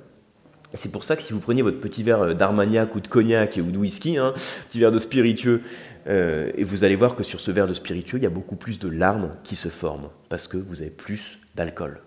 C'est 0.73 0.91
pour 0.91 1.05
ça 1.05 1.15
que 1.15 1.23
si 1.23 1.33
vous 1.33 1.41
preniez 1.41 1.63
votre 1.63 1.81
petit 1.81 2.03
verre 2.03 2.23
euh, 2.23 2.35
d'armagnac 2.35 2.95
ou 2.95 3.01
de 3.01 3.09
cognac 3.09 3.59
ou 3.59 3.71
de 3.71 3.79
whisky, 3.79 4.19
un 4.19 4.29
hein, 4.29 4.35
petit 4.69 4.81
verre 4.81 4.93
de 4.93 4.99
spiritueux, 4.99 5.63
euh, 6.07 6.51
et 6.57 6.65
vous 6.65 6.85
allez 6.85 6.97
voir 6.97 7.15
que 7.15 7.23
sur 7.23 7.41
ce 7.41 7.51
verre 7.51 7.67
de 7.67 7.75
spiritueux, 7.75 8.19
il 8.19 8.25
y 8.25 8.27
a 8.27 8.31
beaucoup 8.31 8.57
plus 8.57 8.79
de 8.79 8.89
larmes 8.89 9.37
qui 9.45 9.55
se 9.55 9.69
forment, 9.69 10.11
parce 10.29 10.49
que 10.49 10.57
vous 10.57 10.81
avez 10.81 10.91
plus 10.91 11.39
d'alcool. 11.55 12.01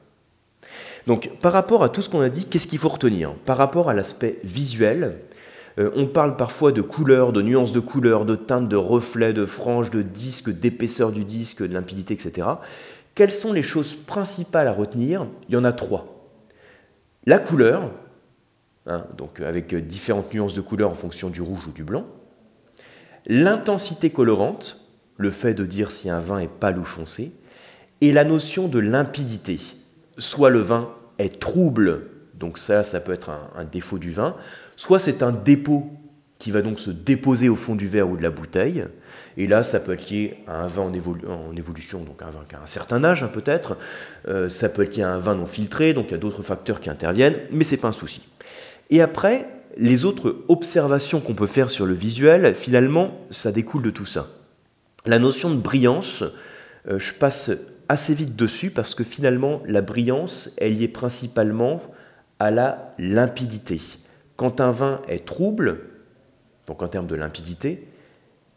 Donc 1.08 1.32
par 1.42 1.54
rapport 1.54 1.84
à 1.84 1.90
tout 1.90 2.02
ce 2.02 2.10
qu'on 2.10 2.20
a 2.20 2.30
dit, 2.30 2.46
qu'est-ce 2.46 2.68
qu'il 2.68 2.80
faut 2.80 2.90
retenir? 2.90 3.34
Par 3.46 3.58
rapport 3.58 3.90
à 3.90 3.94
l'aspect 3.94 4.40
visuel, 4.44 5.20
euh, 5.80 5.92
on 5.96 6.08
parle 6.08 6.36
parfois 6.36 6.72
de 6.72 6.82
couleurs, 6.82 7.32
de 7.32 7.42
nuances 7.42 7.72
de 7.72 7.80
couleurs, 7.80 8.26
de 8.26 8.36
teintes, 8.36 8.68
de 8.68 8.76
reflets, 8.76 9.34
de 9.34 9.46
franges, 9.46 9.92
de 9.92 10.02
disques, 10.02 10.50
d'épaisseur 10.50 11.12
du 11.12 11.24
disque, 11.24 11.66
de 11.66 11.74
limpidité, 11.74 12.14
etc. 12.14 12.48
Quelles 13.18 13.34
sont 13.34 13.52
les 13.52 13.64
choses 13.64 13.96
principales 13.96 14.70
à 14.70 14.72
retenir? 14.72 15.28
Il 15.50 15.56
y 15.56 15.58
en 15.58 15.66
a 15.66 15.74
trois. 15.74 16.32
La 17.26 17.40
couleur, 17.40 17.92
Hein, 18.88 19.06
donc 19.18 19.42
avec 19.42 19.76
différentes 19.76 20.34
nuances 20.34 20.54
de 20.54 20.62
couleurs 20.62 20.90
en 20.90 20.96
fonction 20.96 21.30
du 21.30 21.42
rouge 21.42 21.68
ou 21.68 21.72
du 21.72 21.84
blanc. 21.84 22.06
L'intensité 23.26 24.10
colorante, 24.10 24.80
le 25.18 25.30
fait 25.30 25.54
de 25.54 25.66
dire 25.66 25.92
si 25.92 26.10
un 26.10 26.22
vin 26.22 26.40
est 26.40 26.48
pâle 26.48 26.80
ou 26.80 26.86
foncé, 26.86 27.34
et 28.00 28.14
la 28.14 28.24
notion 28.24 28.70
de 28.70 28.80
limpidité. 28.80 29.60
Soit 30.18 30.50
le 30.50 30.60
vin 30.60 30.90
est 31.20 31.40
trouble, 31.40 32.04
donc 32.36 32.58
ça, 32.58 32.86
ça 32.86 33.02
peut 33.02 33.12
être 33.12 33.30
un, 33.30 33.66
défaut 33.66 34.00
du 34.00 34.12
vin, 34.12 34.38
soit 34.78 35.00
c'est 35.00 35.22
un 35.22 35.34
dépôt 35.34 35.92
qui 36.40 36.52
va 36.52 36.62
donc 36.62 36.80
se 36.80 36.92
déposer 36.92 37.50
au 37.50 37.56
fond 37.58 37.76
du 37.76 37.90
verre 37.90 38.10
ou 38.10 38.16
de 38.16 38.24
la 38.24 38.30
bouteille. 38.30 38.86
Et 39.38 39.46
là, 39.46 39.62
ça 39.62 39.80
peut 39.80 39.94
être 39.94 40.10
lié 40.10 40.36
à 40.48 40.64
un 40.64 40.68
vin 40.68 40.82
en, 40.82 41.56
évolution, 41.56 42.00
donc 42.00 42.24
un 42.24 42.32
vin 42.32 42.42
qui 42.50 42.56
a 42.56 42.62
un 42.62 42.66
certain 42.66 43.04
âge 43.04 43.22
hein, 43.22 43.30
peut-être. 43.32 43.78
Euh, 44.28 44.50
ça 44.50 44.68
peut 44.68 44.82
être 44.82 44.98
lié 44.98 45.04
à 45.04 45.14
un 45.14 45.20
vin 45.20 45.36
non 45.36 45.46
filtré, 45.46 45.94
donc 45.94 46.08
il 46.08 46.12
y 46.12 46.16
a 46.16 46.18
d'autres 46.18 46.42
facteurs 46.42 46.82
qui 46.82 46.90
interviennent, 46.90 47.38
mais 47.52 47.64
c'est 47.64 47.78
pas 47.78 47.90
un 47.90 47.94
souci. 47.94 48.24
Et 48.90 49.00
après, 49.00 49.48
les 49.78 50.06
autres 50.06 50.38
observations 50.48 51.20
qu'on 51.20 51.36
peut 51.36 51.46
faire 51.46 51.70
sur 51.70 51.86
le 51.86 51.94
visuel, 51.94 52.56
finalement, 52.56 53.16
ça 53.30 53.52
découle 53.52 53.84
de 53.84 53.92
tout 53.92 54.08
ça. 54.08 54.28
La 55.06 55.20
notion 55.20 55.52
de 55.52 55.62
brillance, 55.62 56.24
euh, 56.90 56.98
je 56.98 57.14
passe 57.14 57.52
assez 57.90 58.16
vite 58.16 58.36
dessus 58.36 58.72
parce 58.72 58.96
que 58.96 59.04
finalement, 59.04 59.62
la 59.68 59.82
brillance, 59.82 60.50
est 60.58 60.88
principalement 60.88 61.80
à 62.40 62.50
la 62.50 62.92
limpidité. 62.98 63.80
Quand 64.36 64.62
un 64.62 64.72
vin 64.72 65.02
est 65.08 65.26
trouble, 65.26 65.80
donc 66.66 66.82
en 66.82 66.88
termes 66.88 67.08
de 67.08 67.16
limpidité, 67.16 67.88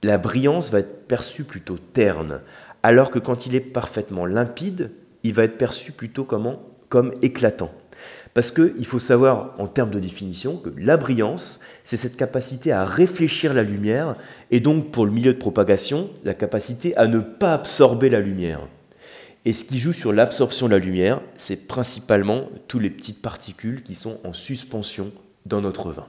la 0.02 0.18
brillance 0.18 0.70
va 0.70 0.80
être 0.80 1.06
perçue 1.06 1.44
plutôt 1.44 1.78
terne, 1.78 2.40
alors 2.82 3.10
que 3.10 3.18
quand 3.18 3.46
il 3.46 3.54
est 3.54 3.60
parfaitement 3.60 4.26
limpide, 4.26 4.90
il 5.22 5.34
va 5.34 5.44
être 5.44 5.58
perçu 5.58 5.92
plutôt 5.92 6.24
comme 6.24 7.12
éclatant. 7.22 7.70
Parce 8.32 8.52
qu'il 8.52 8.86
faut 8.86 9.00
savoir, 9.00 9.54
en 9.58 9.66
termes 9.66 9.90
de 9.90 9.98
définition, 9.98 10.56
que 10.56 10.70
la 10.78 10.96
brillance, 10.96 11.60
c'est 11.84 11.96
cette 11.96 12.16
capacité 12.16 12.70
à 12.70 12.84
réfléchir 12.84 13.52
la 13.52 13.64
lumière, 13.64 14.14
et 14.50 14.60
donc 14.60 14.92
pour 14.92 15.04
le 15.04 15.12
milieu 15.12 15.34
de 15.34 15.38
propagation, 15.38 16.10
la 16.24 16.34
capacité 16.34 16.96
à 16.96 17.06
ne 17.08 17.18
pas 17.18 17.54
absorber 17.54 18.08
la 18.08 18.20
lumière. 18.20 18.60
Et 19.44 19.52
ce 19.52 19.64
qui 19.64 19.78
joue 19.78 19.92
sur 19.92 20.12
l'absorption 20.12 20.66
de 20.66 20.72
la 20.72 20.78
lumière, 20.78 21.20
c'est 21.34 21.66
principalement 21.66 22.48
toutes 22.68 22.82
les 22.82 22.90
petites 22.90 23.20
particules 23.20 23.82
qui 23.82 23.94
sont 23.94 24.20
en 24.24 24.32
suspension 24.32 25.12
dans 25.46 25.60
notre 25.60 25.90
vin. 25.90 26.06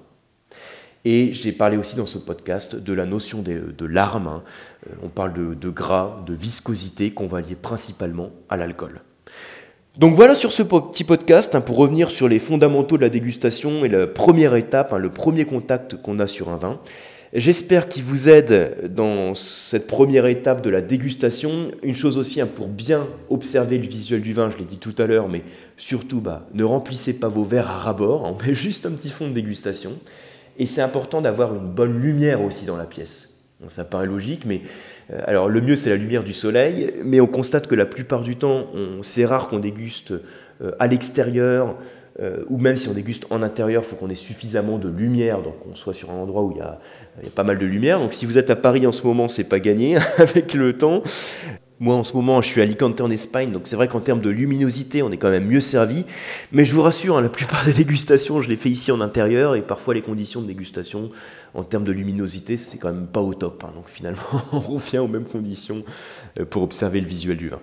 Et 1.03 1.33
j'ai 1.33 1.51
parlé 1.51 1.77
aussi 1.77 1.95
dans 1.95 2.05
ce 2.05 2.17
podcast 2.17 2.75
de 2.75 2.93
la 2.93 3.05
notion 3.05 3.41
de, 3.41 3.85
larmes. 3.85 4.27
Hein. 4.27 4.43
Euh, 4.87 4.93
on 5.03 5.09
parle 5.09 5.33
de, 5.33 5.53
de 5.55 5.69
gras, 5.69 6.23
de 6.25 6.33
viscosité 6.33 7.11
qu'on 7.11 7.27
va 7.27 7.41
lier 7.41 7.55
principalement 7.55 8.29
à 8.49 8.57
l'alcool. 8.57 9.01
Donc 9.97 10.15
voilà 10.15 10.35
sur 10.35 10.53
ce 10.53 10.63
petit 10.63 11.03
podcast, 11.03 11.53
hein, 11.53 11.59
pour 11.59 11.75
revenir 11.75 12.11
sur 12.11 12.29
les 12.29 12.39
fondamentaux 12.39 12.95
de 12.95 13.01
la 13.01 13.09
dégustation 13.09 13.83
et 13.83 13.89
la 13.89 14.07
première 14.07 14.55
étape, 14.55 14.93
hein, 14.93 14.99
le 14.99 15.09
premier 15.09 15.43
contact 15.43 16.01
qu'on 16.01 16.19
a 16.19 16.27
sur 16.27 16.49
un 16.49 16.57
vin. 16.57 16.79
J'espère 17.33 17.87
qu'il 17.89 18.03
vous 18.03 18.29
aide 18.29 18.93
dans 18.93 19.35
cette 19.35 19.87
première 19.87 20.25
étape 20.25 20.61
de 20.61 20.69
la 20.69 20.81
dégustation. 20.81 21.71
Une 21.81 21.95
chose 21.95 22.17
aussi, 22.17 22.41
pour 22.55 22.67
bien 22.67 23.07
observer 23.29 23.77
le 23.77 23.87
visuel 23.87 24.21
du 24.21 24.33
vin, 24.33 24.49
je 24.49 24.57
l'ai 24.57 24.65
dit 24.65 24.77
tout 24.77 24.95
à 24.97 25.07
l'heure, 25.07 25.29
mais 25.29 25.43
surtout, 25.77 26.21
bah, 26.21 26.47
ne 26.53 26.63
remplissez 26.63 27.19
pas 27.19 27.29
vos 27.29 27.43
verres 27.43 27.69
à 27.69 27.77
rabord, 27.77 28.23
on 28.23 28.45
met 28.45 28.53
juste 28.53 28.85
un 28.85 28.91
petit 28.91 29.09
fond 29.09 29.29
de 29.29 29.33
dégustation. 29.33 29.91
Et 30.61 30.67
c'est 30.67 30.81
important 30.81 31.23
d'avoir 31.23 31.55
une 31.55 31.69
bonne 31.69 31.99
lumière 31.99 32.43
aussi 32.43 32.65
dans 32.67 32.77
la 32.77 32.85
pièce. 32.85 33.41
Ça 33.67 33.83
paraît 33.83 34.05
logique, 34.05 34.45
mais 34.45 34.61
euh, 35.11 35.19
alors 35.25 35.49
le 35.49 35.59
mieux 35.59 35.75
c'est 35.75 35.89
la 35.89 35.95
lumière 35.95 36.23
du 36.23 36.33
soleil, 36.33 36.93
mais 37.03 37.19
on 37.19 37.25
constate 37.25 37.65
que 37.65 37.73
la 37.73 37.87
plupart 37.87 38.21
du 38.21 38.35
temps, 38.35 38.67
c'est 39.01 39.25
rare 39.25 39.47
qu'on 39.47 39.57
déguste 39.57 40.11
euh, 40.61 40.71
à 40.77 40.85
l'extérieur, 40.85 41.77
euh, 42.19 42.43
ou 42.47 42.59
même 42.59 42.77
si 42.77 42.87
on 42.89 42.93
déguste 42.93 43.25
en 43.31 43.41
intérieur, 43.41 43.81
il 43.83 43.89
faut 43.89 43.95
qu'on 43.95 44.11
ait 44.11 44.15
suffisamment 44.15 44.77
de 44.77 44.87
lumière, 44.87 45.41
donc 45.41 45.57
qu'on 45.63 45.73
soit 45.73 45.95
sur 45.95 46.11
un 46.11 46.15
endroit 46.15 46.43
où 46.43 46.51
il 46.51 46.57
y, 46.57 46.61
il 47.21 47.25
y, 47.25 47.27
a, 47.27 47.31
pas 47.31 47.43
mal 47.43 47.57
de 47.57 47.65
lumière. 47.65 47.97
Donc 47.97 48.13
si 48.13 48.27
vous 48.27 48.37
êtes 48.37 48.51
à 48.51 48.55
Paris 48.55 48.85
en 48.85 48.91
ce 48.91 49.07
moment, 49.07 49.29
c'est 49.29 49.45
pas 49.45 49.59
gagné 49.59 49.97
avec 50.17 50.53
le 50.53 50.77
temps. 50.77 51.01
Moi, 51.81 51.95
en 51.95 52.03
ce 52.03 52.13
moment, 52.13 52.43
je 52.43 52.47
suis 52.47 52.61
à 52.61 52.63
Alicante 52.63 53.01
en 53.01 53.09
Espagne, 53.09 53.51
donc 53.51 53.63
c'est 53.65 53.75
vrai 53.75 53.87
qu'en 53.87 54.01
termes 54.01 54.21
de 54.21 54.29
luminosité, 54.29 55.01
on 55.01 55.11
est 55.11 55.17
quand 55.17 55.31
même 55.31 55.47
mieux 55.47 55.61
servi. 55.61 56.05
Mais 56.51 56.63
je 56.63 56.75
vous 56.75 56.83
rassure, 56.83 57.17
hein, 57.17 57.21
la 57.21 57.29
plupart 57.29 57.65
des 57.65 57.73
dégustations, 57.73 58.39
je 58.39 58.49
les 58.49 58.55
fais 58.55 58.69
ici 58.69 58.91
en 58.91 59.01
intérieur, 59.01 59.55
et 59.55 59.63
parfois 59.63 59.95
les 59.95 60.03
conditions 60.03 60.43
de 60.43 60.45
dégustation, 60.45 61.09
en 61.55 61.63
termes 61.63 61.83
de 61.83 61.91
luminosité, 61.91 62.57
c'est 62.57 62.77
quand 62.77 62.93
même 62.93 63.07
pas 63.07 63.21
au 63.21 63.33
top. 63.33 63.63
Hein. 63.63 63.71
donc 63.73 63.85
finalement, 63.87 64.21
on 64.53 64.59
revient 64.59 64.99
aux 64.99 65.07
mêmes 65.07 65.25
conditions 65.25 65.83
euh, 66.39 66.45
pour 66.45 66.61
observer 66.61 67.01
le 67.01 67.07
visuel 67.07 67.37
du 67.37 67.49
vin. 67.49 67.59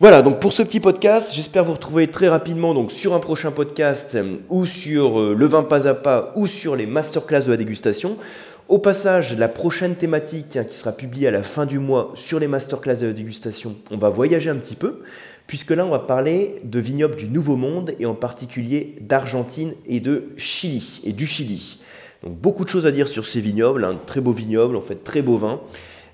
Voilà, 0.00 0.22
donc 0.22 0.40
pour 0.40 0.54
ce 0.54 0.62
petit 0.62 0.80
podcast, 0.80 1.32
j'espère 1.34 1.64
vous 1.64 1.74
retrouver 1.74 2.08
très 2.08 2.28
rapidement 2.28 2.88
sur 2.88 3.12
un 3.12 3.20
prochain 3.20 3.50
podcast 3.52 4.14
euh, 4.14 4.36
ou 4.48 4.64
sur 4.64 5.20
euh, 5.20 5.34
le 5.38 5.46
vin 5.46 5.64
pas 5.64 5.86
à 5.86 5.92
pas 5.92 6.32
ou 6.34 6.46
sur 6.46 6.76
les 6.76 6.86
masterclass 6.86 7.44
de 7.44 7.50
la 7.50 7.58
dégustation. 7.58 8.16
Au 8.66 8.78
passage, 8.78 9.36
la 9.36 9.48
prochaine 9.48 9.94
thématique 9.94 10.56
hein, 10.56 10.64
qui 10.64 10.74
sera 10.74 10.92
publiée 10.92 11.28
à 11.28 11.30
la 11.30 11.42
fin 11.42 11.66
du 11.66 11.78
mois 11.78 12.12
sur 12.14 12.38
les 12.38 12.48
masterclass 12.48 12.96
de 12.96 13.12
dégustation, 13.12 13.76
on 13.90 13.98
va 13.98 14.08
voyager 14.08 14.48
un 14.48 14.56
petit 14.56 14.74
peu, 14.74 15.02
puisque 15.46 15.70
là 15.70 15.84
on 15.84 15.90
va 15.90 15.98
parler 15.98 16.62
de 16.64 16.80
vignobles 16.80 17.16
du 17.16 17.28
Nouveau 17.28 17.56
Monde 17.56 17.94
et 18.00 18.06
en 18.06 18.14
particulier 18.14 18.96
d'Argentine 19.02 19.74
et 19.84 20.00
de 20.00 20.30
Chili 20.38 21.02
et 21.04 21.12
du 21.12 21.26
Chili. 21.26 21.78
Donc 22.22 22.38
beaucoup 22.38 22.64
de 22.64 22.70
choses 22.70 22.86
à 22.86 22.90
dire 22.90 23.06
sur 23.06 23.26
ces 23.26 23.42
vignobles, 23.42 23.84
un 23.84 23.90
hein, 23.90 24.00
très 24.06 24.22
beau 24.22 24.32
vignoble, 24.32 24.76
en 24.76 24.80
fait 24.80 25.04
très 25.04 25.20
beau 25.20 25.36
vin. 25.36 25.60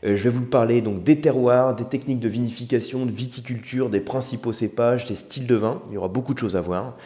Euh, 0.04 0.16
je 0.16 0.24
vais 0.24 0.30
vous 0.30 0.44
parler 0.44 0.80
donc 0.80 1.04
des 1.04 1.20
terroirs, 1.20 1.76
des 1.76 1.84
techniques 1.84 2.18
de 2.18 2.28
vinification, 2.28 3.06
de 3.06 3.12
viticulture, 3.12 3.90
des 3.90 4.00
principaux 4.00 4.52
cépages, 4.52 5.04
des 5.04 5.14
styles 5.14 5.46
de 5.46 5.54
vin. 5.54 5.82
Il 5.88 5.94
y 5.94 5.98
aura 5.98 6.08
beaucoup 6.08 6.34
de 6.34 6.38
choses 6.40 6.56
à 6.56 6.60
voir. 6.60 6.96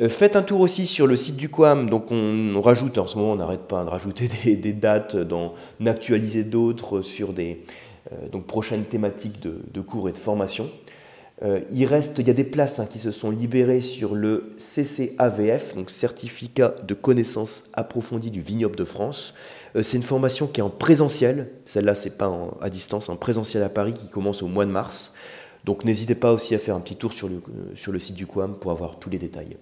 Euh, 0.00 0.08
faites 0.08 0.36
un 0.36 0.42
tour 0.42 0.60
aussi 0.60 0.86
sur 0.86 1.06
le 1.06 1.16
site 1.16 1.36
du 1.36 1.48
Quam. 1.48 1.90
Donc 1.90 2.10
on, 2.10 2.60
rajoute, 2.60 2.98
en 2.98 3.06
ce 3.06 3.16
moment 3.16 3.32
on 3.32 3.36
n'arrête 3.36 3.62
pas 3.62 3.84
de 3.84 3.88
rajouter 3.88 4.28
des, 4.56 4.72
dates, 4.72 5.16
d'en 5.16 5.54
actualiser 5.84 6.44
d'autres 6.44 7.02
sur 7.02 7.32
des 7.32 7.62
euh, 8.12 8.28
donc 8.28 8.46
prochaines 8.46 8.84
thématiques 8.84 9.40
de, 9.40 9.80
cours 9.80 10.08
et 10.08 10.12
de 10.12 10.18
formation. 10.18 10.70
Euh, 11.42 11.60
il 11.72 11.84
reste, 11.84 12.18
il 12.18 12.26
y 12.26 12.30
a 12.30 12.34
des 12.34 12.44
places 12.44 12.80
hein, 12.80 12.86
qui 12.90 12.98
se 12.98 13.12
sont 13.12 13.30
libérées 13.30 13.80
sur 13.80 14.16
le 14.16 14.56
CCAVF, 14.58 15.76
donc 15.76 15.90
certificat 15.90 16.74
de 16.84 16.94
connaissance 16.94 17.64
approfondie 17.74 18.32
du 18.32 18.40
vignoble 18.40 18.74
de 18.74 18.84
France. 18.84 19.34
c'est 19.80 19.98
une 19.98 20.02
formation 20.02 20.48
qui 20.48 20.60
est 20.60 20.64
en 20.64 20.70
présentiel. 20.70 21.48
Celle-là, 21.64 21.94
c'est 21.94 22.18
pas 22.18 22.32
à 22.60 22.70
distance, 22.70 23.08
en 23.08 23.14
présentiel 23.14 23.62
à 23.62 23.68
Paris, 23.68 23.94
qui 23.94 24.08
commence 24.08 24.42
au 24.42 24.48
mois 24.48 24.66
de 24.66 24.72
mars. 24.72 25.14
Donc 25.64 25.84
n'hésitez 25.84 26.14
pas 26.14 26.32
aussi 26.32 26.54
à 26.54 26.58
faire 26.58 26.74
un 26.74 26.80
petit 26.80 26.96
tour 26.96 27.12
sur 27.12 27.28
le, 27.28 27.42
sur 27.74 27.92
le 27.92 27.98
site 27.98 28.14
du 28.14 28.26
Quam 28.26 28.54
pour 28.54 28.70
avoir 28.70 28.98
tous 28.98 29.10
les 29.10 29.18
détails. 29.18 29.56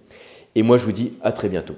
Et 0.55 0.63
moi 0.63 0.79
je 0.79 0.85
vous 0.85 0.93
dis 0.93 1.13
à 1.23 1.33
très 1.33 1.49
bientôt. 1.49 1.77